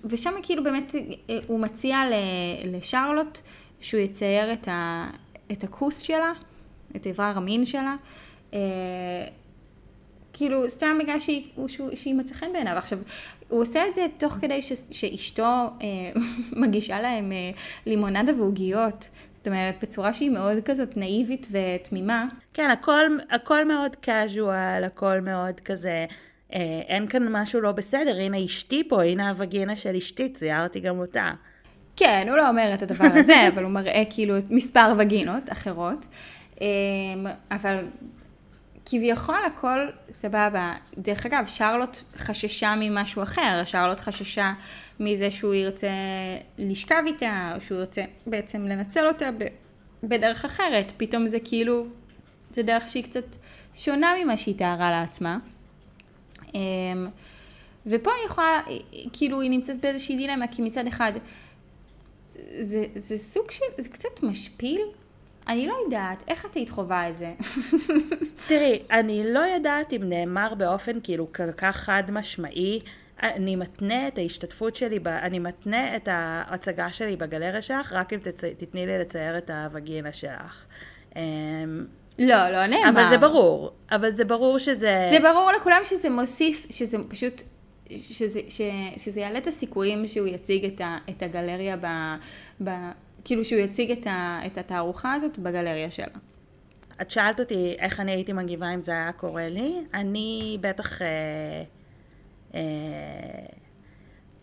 ושם 0.05 0.31
כאילו 0.43 0.63
באמת 0.63 0.95
אה, 1.29 1.37
הוא 1.47 1.59
מציע 1.59 1.97
לשרלוט 2.65 3.39
שהוא 3.81 4.01
יצייר 4.01 4.53
את, 4.53 4.67
ה... 4.67 5.07
את 5.51 5.63
הכוס 5.63 5.99
שלה, 5.99 6.31
את 6.95 7.05
איבר 7.05 7.31
המין 7.35 7.65
שלה. 7.65 7.95
אה, 8.53 8.59
כאילו, 10.33 10.69
סתם 10.69 10.97
בגלל 11.03 11.19
שהיא, 11.19 11.43
שהיא 11.95 12.15
מצא 12.15 12.33
חן 12.33 12.53
בעיניו. 12.53 12.77
עכשיו, 12.77 12.99
הוא 13.49 13.61
עושה 13.61 13.87
את 13.87 13.95
זה 13.95 14.05
תוך 14.17 14.33
כדי 14.33 14.61
ש, 14.61 14.71
שאשתו 14.91 15.43
אה, 15.43 16.21
מגישה 16.61 17.01
להם 17.01 17.31
אה, 17.31 17.51
לימונדה 17.85 18.31
ועוגיות. 18.37 19.09
זאת 19.45 19.47
אומרת, 19.47 19.75
בצורה 19.81 20.13
שהיא 20.13 20.29
מאוד 20.29 20.57
כזאת 20.65 20.97
נאיבית 20.97 21.47
ותמימה. 21.51 22.25
כן, 22.53 22.69
הכל, 22.69 23.01
הכל 23.31 23.67
מאוד 23.67 23.95
קאז'ואל, 23.95 24.83
הכל 24.83 25.19
מאוד 25.19 25.59
כזה, 25.59 26.05
אה, 26.53 26.81
אין 26.87 27.07
כאן 27.07 27.27
משהו 27.31 27.61
לא 27.61 27.71
בסדר, 27.71 28.19
הנה 28.19 28.45
אשתי 28.45 28.83
פה, 28.89 29.03
הנה 29.03 29.29
הווגינה 29.29 29.75
של 29.75 29.95
אשתי, 29.95 30.29
ציירתי 30.29 30.79
גם 30.79 30.99
אותה. 30.99 31.31
כן, 31.95 32.25
הוא 32.29 32.37
לא 32.37 32.49
אומר 32.49 32.71
את 32.73 32.81
הדבר 32.81 33.07
הזה, 33.13 33.47
אבל 33.53 33.63
הוא 33.63 33.71
מראה 33.71 34.03
כאילו 34.09 34.35
מספר 34.49 34.93
וגינות 34.99 35.51
אחרות. 35.51 36.05
אה, 36.61 36.67
אבל 37.51 37.85
כביכול 38.85 39.45
הכל 39.47 39.79
סבבה. 40.09 40.73
דרך 40.97 41.25
אגב, 41.25 41.43
שרלוט 41.47 41.97
חששה 42.17 42.73
ממשהו 42.79 43.23
אחר, 43.23 43.61
שרלוט 43.65 43.99
חששה 43.99 44.53
מזה 44.99 45.31
שהוא 45.31 45.53
ירצה 45.53 45.87
לשכב 46.57 47.03
איתה, 47.05 47.51
או 47.55 47.61
שהוא 47.61 47.79
ירצה 47.79 48.03
בעצם 48.27 48.67
לנצל 48.67 49.07
אותה 49.07 49.29
בדרך 50.03 50.45
אחרת. 50.45 50.93
פתאום 50.97 51.27
זה 51.27 51.37
כאילו, 51.39 51.87
זה 52.51 52.63
דרך 52.63 52.89
שהיא 52.89 53.03
קצת 53.03 53.35
שונה 53.73 54.13
ממה 54.23 54.37
שהיא 54.37 54.57
תיארה 54.57 54.91
לעצמה. 54.91 55.37
אמ, 56.53 56.59
ופה 57.85 58.11
היא 58.11 58.25
יכולה, 58.25 58.61
כאילו 59.13 59.41
היא 59.41 59.49
נמצאת 59.49 59.81
באיזושהי 59.81 60.17
דילמה, 60.17 60.47
כי 60.47 60.61
מצד 60.61 60.87
אחד 60.87 61.11
זה, 62.61 62.85
זה 62.95 63.17
סוג 63.17 63.51
של, 63.51 63.65
זה 63.77 63.89
קצת 63.89 64.23
משפיל 64.23 64.81
אני 65.47 65.67
לא 65.67 65.73
יודעת, 65.85 66.23
איך 66.27 66.45
את 66.45 66.53
היית 66.53 66.69
חווה 66.69 67.09
את 67.09 67.17
זה? 67.17 67.33
תראי, 68.47 68.81
אני 68.91 69.33
לא 69.33 69.39
יודעת 69.39 69.93
אם 69.93 70.03
נאמר 70.03 70.53
באופן 70.53 70.99
כאילו 71.03 71.33
כל 71.33 71.51
כך 71.51 71.75
חד 71.75 72.03
משמעי. 72.09 72.81
אני 73.23 73.55
מתנה 73.55 74.07
את 74.07 74.17
ההשתתפות 74.17 74.75
שלי, 74.75 74.99
ב, 74.99 75.07
אני 75.07 75.39
מתנה 75.39 75.95
את 75.95 76.07
ההצגה 76.11 76.91
שלי 76.91 77.15
בגלריה 77.15 77.61
שלך, 77.61 77.93
רק 77.93 78.13
אם 78.13 78.19
תצ... 78.19 78.43
תתני 78.57 78.85
לי 78.85 78.99
לצייר 78.99 79.37
את 79.37 79.49
הווגינה 79.49 80.13
שלך. 80.13 80.65
אמ, 81.15 81.21
לא, 82.19 82.49
לא 82.49 82.65
נאמר. 82.65 82.89
אבל 82.89 83.09
זה 83.09 83.17
ברור, 83.17 83.71
אבל 83.91 84.09
זה 84.09 84.25
ברור 84.25 84.59
שזה... 84.59 85.09
זה 85.11 85.19
ברור 85.19 85.51
לכולם 85.51 85.81
שזה 85.83 86.09
מוסיף, 86.09 86.65
שזה 86.69 86.97
פשוט, 87.07 87.41
שזה, 87.89 88.39
ש, 88.49 88.61
שזה 88.97 89.19
יעלה 89.21 89.37
את 89.37 89.47
הסיכויים 89.47 90.07
שהוא 90.07 90.27
יציג 90.27 90.65
את, 90.65 90.81
ה, 90.81 90.97
את 91.09 91.23
הגלריה 91.23 91.77
ב, 91.77 91.87
ב, 92.63 92.69
כאילו 93.25 93.45
שהוא 93.45 93.59
יציג 93.59 93.91
את, 93.91 94.07
ה, 94.07 94.39
את 94.45 94.57
התערוכה 94.57 95.13
הזאת 95.13 95.39
בגלריה 95.39 95.91
שלה. 95.91 96.17
את 97.01 97.11
שאלת 97.11 97.39
אותי 97.39 97.75
איך 97.79 97.99
אני 97.99 98.11
הייתי 98.11 98.33
מגיבה 98.33 98.73
אם 98.73 98.81
זה 98.81 98.91
היה 98.91 99.11
קורה 99.11 99.49
לי. 99.49 99.75
אני 99.93 100.57
בטח... 100.61 101.01
אה, 101.01 101.07
אה, 102.55 102.59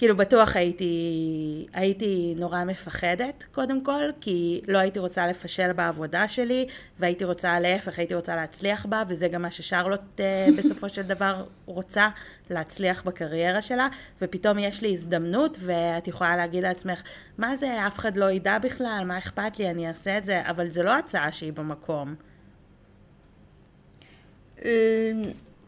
כאילו 0.03 0.17
בטוח 0.17 0.57
הייתי, 0.57 1.67
הייתי 1.73 2.35
נורא 2.37 2.65
מפחדת 2.65 3.45
קודם 3.55 3.85
כל, 3.85 4.01
כי 4.21 4.61
לא 4.69 4.79
הייתי 4.79 4.99
רוצה 4.99 5.27
לפשל 5.27 5.73
בעבודה 5.73 6.29
שלי, 6.29 6.67
והייתי 6.99 7.25
רוצה 7.25 7.61
להפך, 7.61 7.99
הייתי 7.99 8.15
רוצה 8.15 8.37
להצליח 8.37 8.87
בה, 8.87 9.03
וזה 9.09 9.29
גם 9.29 9.43
מה 9.43 9.51
ששרלוט 9.51 10.01
uh, 10.17 10.21
בסופו 10.59 10.88
של 10.88 11.03
דבר 11.03 11.45
רוצה, 11.67 12.09
להצליח 12.51 13.03
בקריירה 13.03 13.62
שלה, 13.62 13.88
ופתאום 14.23 14.59
יש 14.59 14.83
לי 14.83 14.93
הזדמנות, 14.93 15.59
ואת 15.61 16.09
יכולה 16.09 16.37
להגיד 16.37 16.62
לעצמך, 16.62 17.03
מה 17.38 17.57
זה, 17.57 17.87
אף 17.87 17.99
אחד 17.99 18.17
לא 18.17 18.31
ידע 18.31 18.59
בכלל, 18.59 19.03
מה 19.07 19.19
אכפת 19.19 19.59
לי, 19.59 19.71
אני 19.71 19.88
אעשה 19.88 20.19
את 20.19 20.25
זה, 20.25 20.43
אבל 20.45 20.69
זה 20.69 20.83
לא 20.83 20.99
הצעה 20.99 21.33
שהיא 21.33 21.53
במקום. 21.53 22.15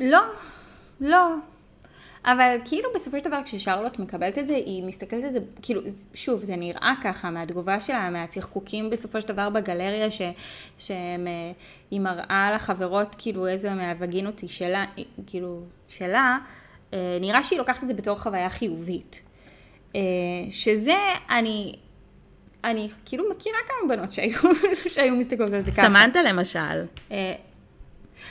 לא, 0.01 0.23
לא. 1.01 1.35
אבל 2.25 2.57
כאילו 2.65 2.89
בסופו 2.95 3.19
של 3.19 3.25
דבר 3.25 3.41
כששרלוט 3.45 3.99
מקבלת 3.99 4.39
את 4.39 4.47
זה, 4.47 4.55
היא 4.55 4.85
מסתכלת 4.85 5.25
על 5.25 5.31
זה, 5.31 5.39
כאילו, 5.63 5.81
שוב, 6.15 6.43
זה 6.43 6.57
נראה 6.57 6.95
ככה 7.03 7.31
מהתגובה 7.31 7.81
שלה, 7.81 8.11
מהצחקוקים 8.11 8.91
בסופו 8.91 9.21
של 9.21 9.29
דבר 9.29 9.51
בגלריה, 9.51 10.11
ש, 10.11 10.23
שהיא 10.79 12.01
מראה 12.01 12.51
לחברות 12.55 13.15
כאילו 13.19 13.47
איזה 13.47 13.71
מהווגינות 13.71 14.39
היא 14.39 14.51
שלה, 14.51 14.85
כאילו, 15.27 15.61
שלה, 15.89 16.39
אה, 16.95 17.19
נראה 17.21 17.43
שהיא 17.43 17.59
לוקחת 17.59 17.83
את 17.83 17.89
זה 17.89 17.95
בתור 17.95 18.19
חוויה 18.19 18.51
חיובית. 18.51 19.23
אה, 19.95 20.01
שזה, 20.51 20.97
אני, 21.31 21.75
אני 22.65 22.89
כאילו 23.05 23.25
מכירה 23.31 23.59
כמה 23.67 23.97
בנות 23.97 24.13
שהיו, 24.13 24.39
שהיו 24.95 25.15
מסתכלות 25.15 25.53
על 25.53 25.65
זה 25.65 25.73
ככה. 25.73 25.83
סמנתה 25.83 26.23
למשל. 26.23 26.85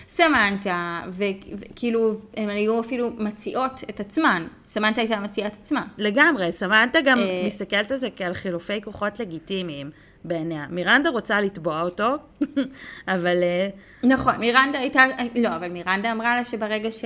סמנטה, 0.08 1.02
וכאילו, 1.10 2.14
הן 2.38 2.50
היו 2.50 2.80
אפילו 2.80 3.10
מציעות 3.18 3.82
את 3.90 4.00
עצמן. 4.00 4.48
סמנטה 4.68 5.02
הייתה 5.02 5.20
מציעה 5.20 5.48
את 5.48 5.54
עצמה. 5.54 5.84
לגמרי, 5.98 6.52
סמנטה 6.52 7.02
גם 7.02 7.20
אה, 7.20 7.44
מסתכלת 7.46 7.92
על 7.92 7.98
זה 7.98 8.08
כעל 8.16 8.34
חילופי 8.34 8.82
כוחות 8.82 9.20
לגיטימיים 9.20 9.92
בעיניה. 10.26 10.66
מירנדה 10.70 11.10
רוצה 11.10 11.42
לתבוע 11.42 11.82
אותו, 11.82 12.16
אבל... 13.14 13.44
אה, 13.44 13.70
נכון, 14.04 14.36
מירנדה 14.36 14.80
הייתה, 14.80 15.04
לא, 15.36 15.56
אבל 15.56 15.68
מירנדה 15.68 16.12
אמרה 16.12 16.36
לה 16.36 16.44
שברגע 16.44 16.92
ש... 16.92 17.06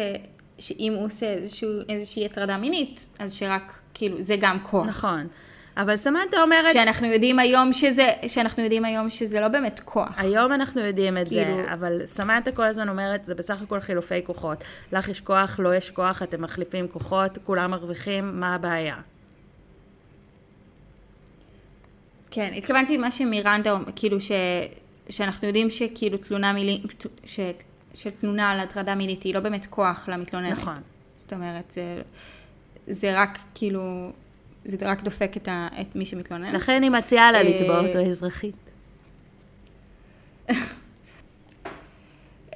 שאם 0.59 0.93
הוא 0.95 1.05
עושה 1.05 1.25
איזשהו, 1.25 1.69
איזושהי 1.89 2.25
הטרדה 2.25 2.57
מינית, 2.57 3.07
אז 3.19 3.33
שרק, 3.33 3.79
כאילו, 3.93 4.21
זה 4.21 4.35
גם 4.39 4.57
כוח. 4.63 4.85
נכון. 4.87 5.27
אבל 5.77 5.97
סמנטה 5.97 6.41
אומרת, 6.41 6.73
שאנחנו 6.73 7.07
יודעים 7.07 7.39
היום 7.39 7.73
שזה, 7.73 8.07
שאנחנו 8.27 8.63
יודעים 8.63 8.85
היום 8.85 9.09
שזה 9.09 9.39
לא 9.39 9.47
באמת 9.47 9.81
כוח. 9.85 10.19
היום 10.19 10.53
אנחנו 10.53 10.81
יודעים 10.81 11.17
את 11.17 11.27
זה, 11.27 11.35
כאילו- 11.35 11.73
אבל 11.73 12.01
סמנטה 12.05 12.51
כל 12.51 12.63
הזמן 12.63 12.89
אומרת, 12.89 13.25
זה 13.25 13.35
בסך 13.35 13.61
הכל 13.61 13.79
חילופי 13.79 14.23
כוחות. 14.23 14.63
לך 14.91 15.07
יש 15.07 15.21
כוח, 15.21 15.59
לא 15.59 15.75
יש 15.75 15.91
כוח, 15.91 16.23
אתם 16.23 16.41
מחליפים 16.41 16.87
כוחות, 16.87 17.37
כולם 17.43 17.71
מרוויחים, 17.71 18.39
מה 18.39 18.55
הבעיה? 18.55 18.95
כן, 22.31 22.53
התכוונתי 22.57 22.97
למה 22.97 23.11
שמירנדה, 23.11 23.77
כאילו 23.95 24.21
ש, 24.21 24.31
שאנחנו 25.09 25.47
יודעים 25.47 25.69
שכאילו 25.69 26.17
תלונה 26.17 26.53
מילי, 26.53 26.81
ש, 27.25 27.39
שתלונה 27.93 28.51
על 28.51 28.59
הטרדה 28.59 28.95
מינית 28.95 29.23
היא 29.23 29.33
לא 29.33 29.39
באמת 29.39 29.65
כוח 29.65 30.09
למתלוננת. 30.09 30.57
נכון. 30.57 30.77
זאת 31.17 31.33
אומרת, 31.33 31.71
זה, 31.71 32.01
זה 32.87 33.21
רק 33.21 33.39
כאילו, 33.55 34.11
זה 34.67 34.77
רק 34.81 35.03
דופק 35.03 35.37
את, 35.37 35.47
ה, 35.47 35.67
את 35.81 35.95
מי 35.95 36.05
שמתלונן. 36.05 36.55
לכן 36.55 36.83
היא 36.83 36.91
מציעה 36.91 37.31
לה 37.31 37.37
אה, 37.37 37.43
לתבוע 37.43 37.79
אותו 37.79 37.99
אזרחית. 38.11 38.55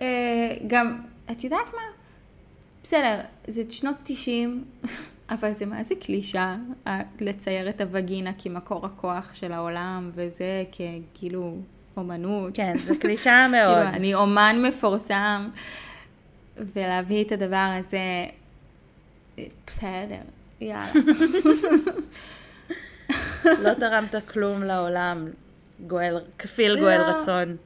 אה, 0.02 0.54
גם, 0.68 1.02
את 1.32 1.44
יודעת 1.44 1.74
מה? 1.74 1.82
בסדר, 2.84 3.20
זה 3.48 3.64
שנות 3.70 3.96
90, 4.04 4.64
אבל 5.30 5.54
זה 5.54 5.66
מה 5.66 5.84
זה 5.84 5.96
קלישה 6.02 6.56
אה, 6.88 7.02
לצייר 7.20 7.70
את 7.70 7.82
הווגינה 7.82 8.32
כמקור 8.38 8.86
הכוח 8.86 9.32
של 9.34 9.52
העולם, 9.52 10.12
וזה 10.14 10.64
ככאילו 10.72 11.58
אומנות. 11.98 12.56
כן, 12.56 12.78
זו 12.78 12.94
קלישאה 13.00 13.48
מאוד. 13.56 13.84
כאילו, 13.84 13.96
אני 13.96 14.16
אומן 14.16 14.64
מפורסם, 14.68 15.50
ולהביא 16.58 17.24
את 17.24 17.32
הדבר 17.32 17.78
הזה, 17.80 18.26
בסדר, 19.68 20.22
יאללה. 20.61 20.93
לא 23.45 23.75
תרמת 23.75 24.15
כלום 24.29 24.63
לעולם, 24.63 25.29
גואל, 25.87 26.19
כפיל 26.39 26.81
גואל 26.81 26.99
לא. 26.99 27.05
רצון. 27.05 27.57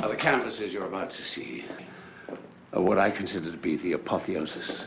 Now, 0.00 0.08
the 0.08 0.16
canvases 0.16 0.72
you're 0.74 0.90
about 0.94 1.10
to 1.10 1.22
see 1.22 1.64
are 2.72 2.82
what 2.82 2.98
I 2.98 3.10
consider 3.10 3.50
to 3.50 3.56
be 3.56 3.76
the 3.76 3.92
apotheosis 3.92 4.84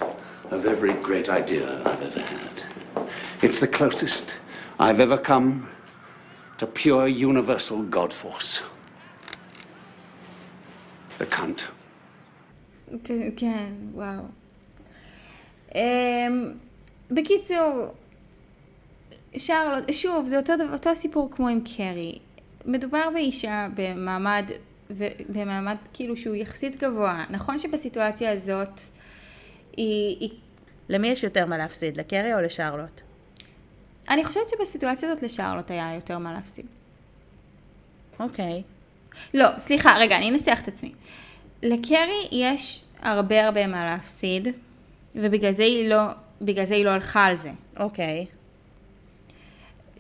of 0.52 0.66
every 0.66 0.94
great 0.94 1.30
idea 1.30 1.66
I've 1.90 2.04
ever 2.10 2.20
had. 2.20 2.56
It's 3.42 3.60
the 3.60 3.68
closest 3.68 4.36
I've 4.80 5.00
ever 5.00 5.18
come 5.18 5.70
to 6.58 6.66
pure 6.68 7.08
universal 7.08 7.82
God 7.84 8.12
force. 8.14 8.62
The 11.18 11.26
cunt. 11.26 11.68
כן, 13.04 13.30
כן, 13.38 13.74
וואו. 13.94 14.24
Um, 15.73 15.77
בקיצור, 17.11 17.95
שרלוט, 19.37 19.93
שוב, 19.93 20.27
זה 20.27 20.37
אותו, 20.37 20.57
דבר- 20.57 20.73
אותו 20.73 20.97
סיפור 20.97 21.31
כמו 21.31 21.49
עם 21.49 21.61
קרי. 21.77 22.19
מדובר 22.67 23.09
באישה 23.15 23.69
במעמד, 23.75 24.45
במעמד 25.29 25.77
כאילו 25.93 26.17
שהוא 26.17 26.37
יחסית 26.37 26.77
גבוה. 26.77 27.25
נכון 27.31 27.59
שבסיטואציה 27.59 28.33
הזאת 28.33 28.81
היא, 29.77 30.17
היא... 30.21 30.31
למי 30.89 31.09
יש 31.09 31.25
יותר 31.25 31.47
מה 31.47 31.59
להפסיד, 31.59 31.97
לקרי 31.97 32.35
או 32.35 32.41
לשרלוט? 32.41 33.01
אני 34.09 34.25
חושבת 34.25 34.49
שבסיטואציה 34.49 35.11
הזאת 35.11 35.23
לשרלוט 35.23 35.71
היה 35.71 35.95
יותר 35.95 36.19
מה 36.19 36.33
להפסיד. 36.33 36.67
אוקיי. 38.21 38.63
לא, 39.35 39.59
סליחה, 39.59 39.97
רגע, 39.99 40.17
אני 40.17 40.31
אנסח 40.31 40.61
את 40.63 40.69
עצמי. 40.69 40.93
לקרי 41.63 42.29
יש 42.33 42.83
הרבה 43.03 43.47
הרבה 43.47 43.67
מה 43.67 43.85
להפסיד, 43.85 44.49
ובגלל 45.15 45.53
זה 45.53 45.63
היא 45.63 45.89
לא, 45.89 46.03
בגלל 46.43 46.65
זה 46.65 46.75
היא 46.75 46.85
לא 46.85 46.91
הלכה 46.91 47.25
על 47.25 47.37
זה. 47.37 47.51
אוקיי. 47.77 48.27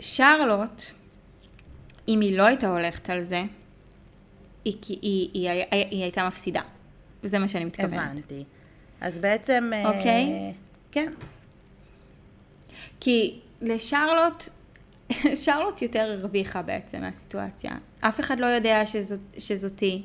שרלוט, 0.01 0.83
אם 2.09 2.20
היא 2.20 2.38
לא 2.38 2.42
הייתה 2.42 2.68
הולכת 2.68 3.11
על 3.11 3.23
זה, 3.23 3.42
היא, 4.64 4.75
היא, 4.88 4.99
היא, 5.03 5.29
היא, 5.33 5.64
היא, 5.70 5.87
היא 5.90 6.03
הייתה 6.03 6.27
מפסידה. 6.27 6.62
וזה 7.25 7.38
מה 7.38 7.49
שאני 7.49 7.64
מתכוונת. 7.64 8.11
הבנתי. 8.12 8.44
אז 9.01 9.18
בעצם... 9.18 9.70
אה, 9.75 9.96
אוקיי. 9.96 10.53
כן. 10.92 11.12
כי 13.01 13.40
לשרלוט, 13.61 14.44
שרלוט 15.44 15.83
יותר 15.83 16.16
הרוויחה 16.18 16.62
בעצם 16.62 17.01
מהסיטואציה. 17.01 17.73
אף 18.01 18.20
אחד 18.20 18.38
לא 18.38 18.46
יודע 18.46 18.87
שזאת, 18.87 19.20
שזאתי. 19.38 20.03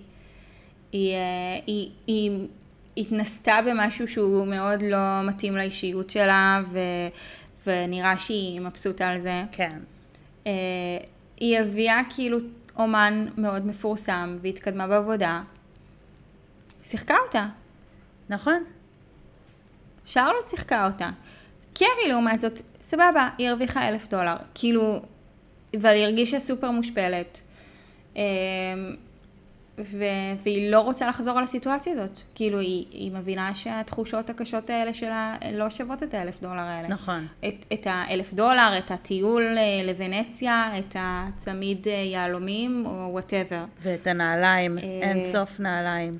היא, 0.91 1.13
אה, 1.13 1.59
היא, 1.67 1.89
היא 2.07 2.47
התנסתה 2.97 3.59
במשהו 3.67 4.07
שהוא 4.07 4.47
מאוד 4.47 4.81
לא 4.81 5.23
מתאים 5.23 5.55
לאישיות 5.55 6.09
שלה, 6.09 6.61
ו, 6.71 6.79
ונראה 7.67 8.17
שהיא 8.17 8.61
מבסוטה 8.61 9.07
על 9.07 9.19
זה. 9.19 9.43
כן. 9.51 9.79
אה, 10.47 10.51
היא 11.37 11.59
הביאה 11.59 12.01
כאילו 12.15 12.37
אומן 12.77 13.27
מאוד 13.37 13.65
מפורסם 13.65 14.35
והתקדמה 14.41 14.87
בעבודה. 14.87 15.41
שיחקה 16.83 17.15
אותה. 17.25 17.47
נכון. 18.29 18.63
שרלוט 20.05 20.49
שיחקה 20.49 20.87
אותה. 20.87 21.09
קרי 21.73 22.07
לעומת 22.07 22.39
זאת, 22.39 22.61
סבבה, 22.81 23.29
היא 23.37 23.49
הרוויחה 23.49 23.89
אלף 23.89 24.07
דולר. 24.07 24.35
כאילו, 24.53 25.01
אבל 25.77 25.89
היא 25.89 26.03
הרגישה 26.03 26.39
סופר 26.39 26.71
מושפלת. 26.71 27.41
אה, 28.17 28.23
ו- 29.79 30.35
והיא 30.43 30.71
לא 30.71 30.79
רוצה 30.79 31.07
לחזור 31.07 31.37
על 31.37 31.43
הסיטואציה 31.43 31.93
הזאת. 31.93 32.21
כאילו, 32.35 32.59
היא, 32.59 32.85
היא 32.91 33.11
מבינה 33.11 33.53
שהתחושות 33.55 34.29
הקשות 34.29 34.69
האלה 34.69 34.93
שלה 34.93 35.35
לא 35.53 35.69
שוות 35.69 36.03
את 36.03 36.13
האלף 36.13 36.41
דולר 36.41 36.61
האלה. 36.61 36.87
נכון. 36.87 37.27
את, 37.47 37.65
את 37.73 37.87
האלף 37.89 38.33
דולר, 38.33 38.77
את 38.77 38.91
הטיול 38.91 39.57
אה, 39.57 39.83
לוונציה, 39.85 40.71
את 40.79 40.95
הצמיד 40.99 41.87
אה, 41.87 41.93
יהלומים 41.93 42.85
או 42.85 43.07
וואטאבר. 43.11 43.65
ואת 43.81 44.07
הנעליים, 44.07 44.77
אה, 44.77 44.83
אין 44.83 45.23
סוף 45.23 45.59
נעליים. 45.59 46.13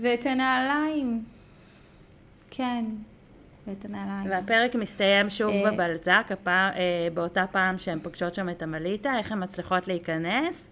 ואת 0.00 0.26
הנעליים. 0.26 1.22
כן, 2.50 2.84
ואת 3.66 3.84
הנעליים. 3.84 4.30
והפרק 4.30 4.74
מסתיים 4.74 5.30
שוב 5.30 5.52
בבלזק, 5.66 6.26
הפעם, 6.30 6.72
באותה 7.14 7.44
פעם 7.52 7.78
שהן 7.78 7.98
פוגשות 7.98 8.34
שם 8.34 8.48
את 8.48 8.62
המליטה, 8.62 9.18
איך 9.18 9.32
הן 9.32 9.42
מצליחות 9.42 9.88
להיכנס, 9.88 10.70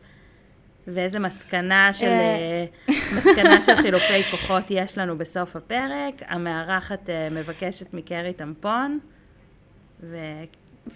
ואיזה 0.87 1.18
מסקנה 1.18 1.92
של, 1.92 2.07
אה. 2.07 2.64
אה, 2.88 2.94
מסקנה 3.16 3.61
של 3.61 3.77
חילופי 3.77 4.22
כוחות 4.31 4.64
יש 4.70 4.99
לנו 4.99 5.18
בסוף 5.18 5.57
הפרק. 5.57 6.14
המארחת 6.27 7.11
אה, 7.11 7.29
מבקשת 7.31 7.94
מקרי 7.94 8.33
טמפון, 8.33 8.99
ו... 10.01 10.18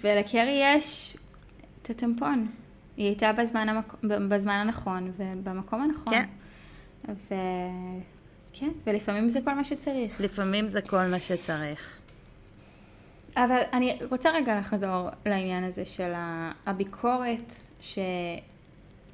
ולקרי 0.02 0.60
יש 0.64 1.16
את 1.82 1.90
הטמפון. 1.90 2.48
היא 2.96 3.06
הייתה 3.06 3.32
בזמן, 3.32 3.68
המק... 3.68 3.94
בזמן 4.02 4.54
הנכון 4.54 5.12
ובמקום 5.16 5.82
הנכון. 5.82 6.12
כן. 6.12 6.24
ו... 7.08 7.34
כן, 8.52 8.70
ולפעמים 8.86 9.28
זה 9.28 9.40
כל 9.44 9.54
מה 9.54 9.64
שצריך. 9.64 10.20
לפעמים 10.20 10.68
זה 10.68 10.82
כל 10.82 11.06
מה 11.06 11.20
שצריך. 11.20 12.00
אבל 13.36 13.60
אני 13.72 13.98
רוצה 14.10 14.30
רגע 14.30 14.58
לחזור 14.58 15.08
לעניין 15.26 15.64
הזה 15.64 15.84
של 15.84 16.12
הביקורת 16.66 17.54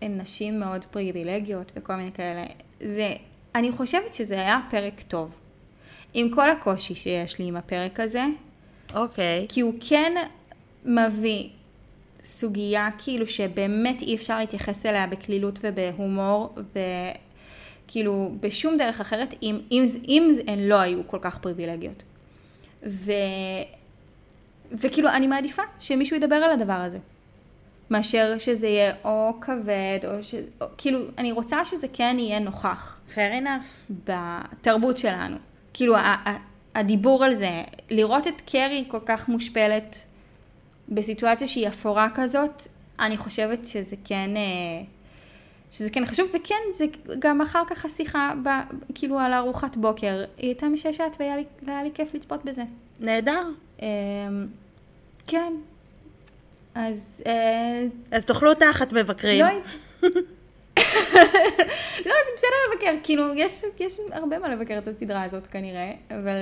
שהן 0.00 0.20
נשים 0.20 0.60
מאוד 0.60 0.84
פריבילגיות 0.84 1.72
וכל 1.76 1.94
מיני 1.96 2.12
כאלה. 2.12 2.44
זה, 2.80 3.12
אני 3.54 3.72
חושבת 3.72 4.14
שזה 4.14 4.34
היה 4.34 4.60
פרק 4.70 5.00
טוב. 5.08 5.30
עם 6.14 6.30
כל 6.34 6.50
הקושי 6.50 6.94
שיש 6.94 7.38
לי 7.38 7.44
עם 7.44 7.56
הפרק 7.56 8.00
הזה, 8.00 8.24
אוקיי, 8.94 9.46
כי 9.48 9.60
הוא 9.60 9.74
כן 9.88 10.12
מביא 10.84 11.48
סוגיה 12.24 12.88
כאילו 12.98 13.26
שבאמת 13.26 14.02
אי 14.02 14.16
אפשר 14.16 14.38
להתייחס 14.38 14.86
אליה 14.86 15.06
בקלילות 15.06 15.58
ובהומור 15.62 16.54
וכאילו 17.84 18.32
בשום 18.40 18.76
דרך 18.76 19.00
אחרת 19.00 19.34
אם, 19.42 19.60
אם, 19.70 19.84
אם 20.08 20.32
הן 20.46 20.58
לא 20.58 20.80
היו 20.80 21.00
כל 21.06 21.18
כך 21.20 21.38
פריבילגיות. 21.38 22.02
ו... 22.86 23.12
וכאילו 24.72 25.08
אני 25.08 25.26
מעדיפה 25.26 25.62
שמישהו 25.80 26.16
ידבר 26.16 26.36
על 26.36 26.50
הדבר 26.50 26.72
הזה. 26.72 26.98
מאשר 27.90 28.38
שזה 28.38 28.66
יהיה 28.68 28.94
או 29.04 29.32
כבד 29.40 29.98
או 30.04 30.22
ש... 30.22 30.34
או, 30.60 30.66
כאילו 30.78 30.98
אני 31.18 31.32
רוצה 31.32 31.64
שזה 31.64 31.86
כן 31.92 32.16
יהיה 32.18 32.38
נוכח. 32.38 33.00
fair 33.14 33.42
enough. 33.42 33.92
בתרבות 34.04 34.96
שלנו. 34.96 35.36
כאילו, 35.74 35.96
ה- 35.96 36.00
ה- 36.00 36.36
הדיבור 36.74 37.24
על 37.24 37.34
זה, 37.34 37.62
לראות 37.90 38.26
את 38.26 38.40
קרי 38.46 38.84
כל 38.88 38.98
כך 39.06 39.28
מושפלת 39.28 39.96
בסיטואציה 40.88 41.46
שהיא 41.48 41.68
אפורה 41.68 42.08
כזאת, 42.14 42.62
אני 42.98 43.16
חושבת 43.16 43.66
שזה 43.66 43.96
כן, 44.04 44.30
אה, 44.36 44.82
שזה 45.70 45.90
כן 45.90 46.04
חשוב, 46.06 46.28
וכן, 46.34 46.54
זה 46.74 46.84
גם 47.18 47.40
אחר 47.40 47.62
כך 47.66 47.84
השיחה, 47.84 48.32
ב, 48.44 48.48
כאילו, 48.94 49.18
על 49.18 49.32
ארוחת 49.32 49.76
בוקר, 49.76 50.24
היא 50.38 50.48
הייתה 50.48 50.68
משעשעת 50.68 51.16
והיה 51.20 51.36
לי, 51.36 51.44
והיה 51.62 51.82
לי 51.82 51.90
כיף 51.94 52.14
לצפות 52.14 52.44
בזה. 52.44 52.62
נהדר. 53.00 53.42
אה, 53.82 53.86
כן. 55.26 55.52
אז... 56.76 57.22
אה, 57.26 57.86
אז 58.10 58.24
תאכלו 58.24 58.54
תחת 58.54 58.92
מבקרים. 58.92 59.44
לא, 59.44 59.50
לא, 62.06 62.14
זה 62.26 62.32
בסדר 62.36 62.56
לבקר, 62.72 62.92
כאילו, 63.02 63.34
יש, 63.34 63.64
יש 63.80 63.96
הרבה 64.12 64.38
מה 64.38 64.48
לבקר 64.48 64.78
את 64.78 64.88
הסדרה 64.88 65.22
הזאת 65.22 65.46
כנראה, 65.46 65.92
אבל, 66.10 66.36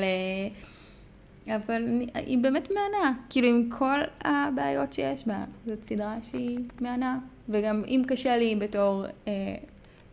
אה, 1.46 1.56
אבל 1.56 1.82
היא 2.14 2.38
באמת 2.38 2.70
מהנה, 2.70 3.12
כאילו 3.30 3.48
עם 3.48 3.70
כל 3.78 3.98
הבעיות 4.24 4.92
שיש 4.92 5.26
בה, 5.26 5.44
זאת 5.66 5.84
סדרה 5.84 6.16
שהיא 6.22 6.58
מהנה, 6.80 7.18
וגם 7.48 7.82
אם 7.86 8.02
קשה 8.06 8.36
לי 8.36 8.56
בתור 8.56 9.04
אה, 9.28 9.32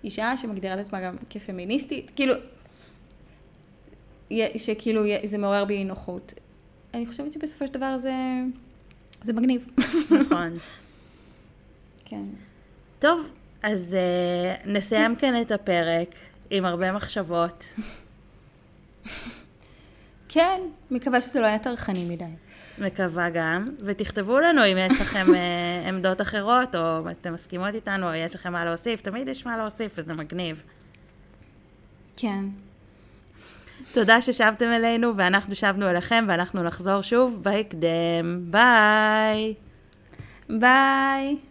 אישה 0.04 0.38
שמגדירה 0.38 0.74
את 0.74 0.80
עצמה 0.80 1.02
גם 1.02 1.16
כפמיניסטית, 1.30 2.12
כאילו, 2.16 2.34
שכאילו 4.58 5.02
זה 5.24 5.38
מעורר 5.38 5.66
בי 5.66 5.84
נוחות. 5.84 6.34
אני 6.94 7.06
חושבת 7.06 7.34
שבסופו 7.34 7.68
של 7.68 7.74
דבר 7.74 7.98
זה, 7.98 8.14
זה 9.24 9.34
מגניב. 9.34 9.68
נכון. 10.22 10.58
כן. 12.06 12.24
טוב, 13.00 13.28
אז 13.64 13.96
uh, 13.96 14.68
נסיים 14.70 15.16
כאן 15.16 15.42
את 15.42 15.52
הפרק 15.52 16.16
עם 16.50 16.66
הרבה 16.66 16.92
מחשבות. 16.92 17.74
כן, 20.34 20.62
מקווה 20.92 21.22
שזה 21.22 21.42
לא 21.42 21.46
היה 21.46 21.60
טרחני 21.60 22.06
מדי. 22.10 22.26
מקווה 22.78 23.30
גם, 23.30 23.70
ותכתבו 23.80 24.40
לנו 24.40 24.66
אם 24.66 24.78
יש 24.78 25.02
לכם 25.02 25.36
אה, 25.36 25.84
עמדות 25.90 26.22
אחרות, 26.22 26.76
או 26.76 27.10
אתם 27.12 27.34
מסכימות 27.34 27.76
איתנו, 27.76 28.10
או 28.10 28.14
יש 28.14 28.36
לכם 28.36 28.52
מה 28.52 28.66
להוסיף, 28.66 29.02
תמיד 29.02 29.28
יש 29.28 29.46
מה 29.46 29.58
להוסיף, 29.58 29.94
וזה 29.98 30.14
מגניב. 30.14 30.64
כן. 32.18 32.46
תודה 33.94 34.22
ששבתם 34.22 34.66
אלינו, 34.72 35.18
ואנחנו 35.18 35.56
שבנו 35.56 35.90
אליכם, 35.90 36.26
ואנחנו 36.28 36.64
נחזור 36.64 37.02
שוב 37.02 37.40
בהקדם. 37.44 38.52
ביי! 38.52 39.54
ביי. 40.50 41.51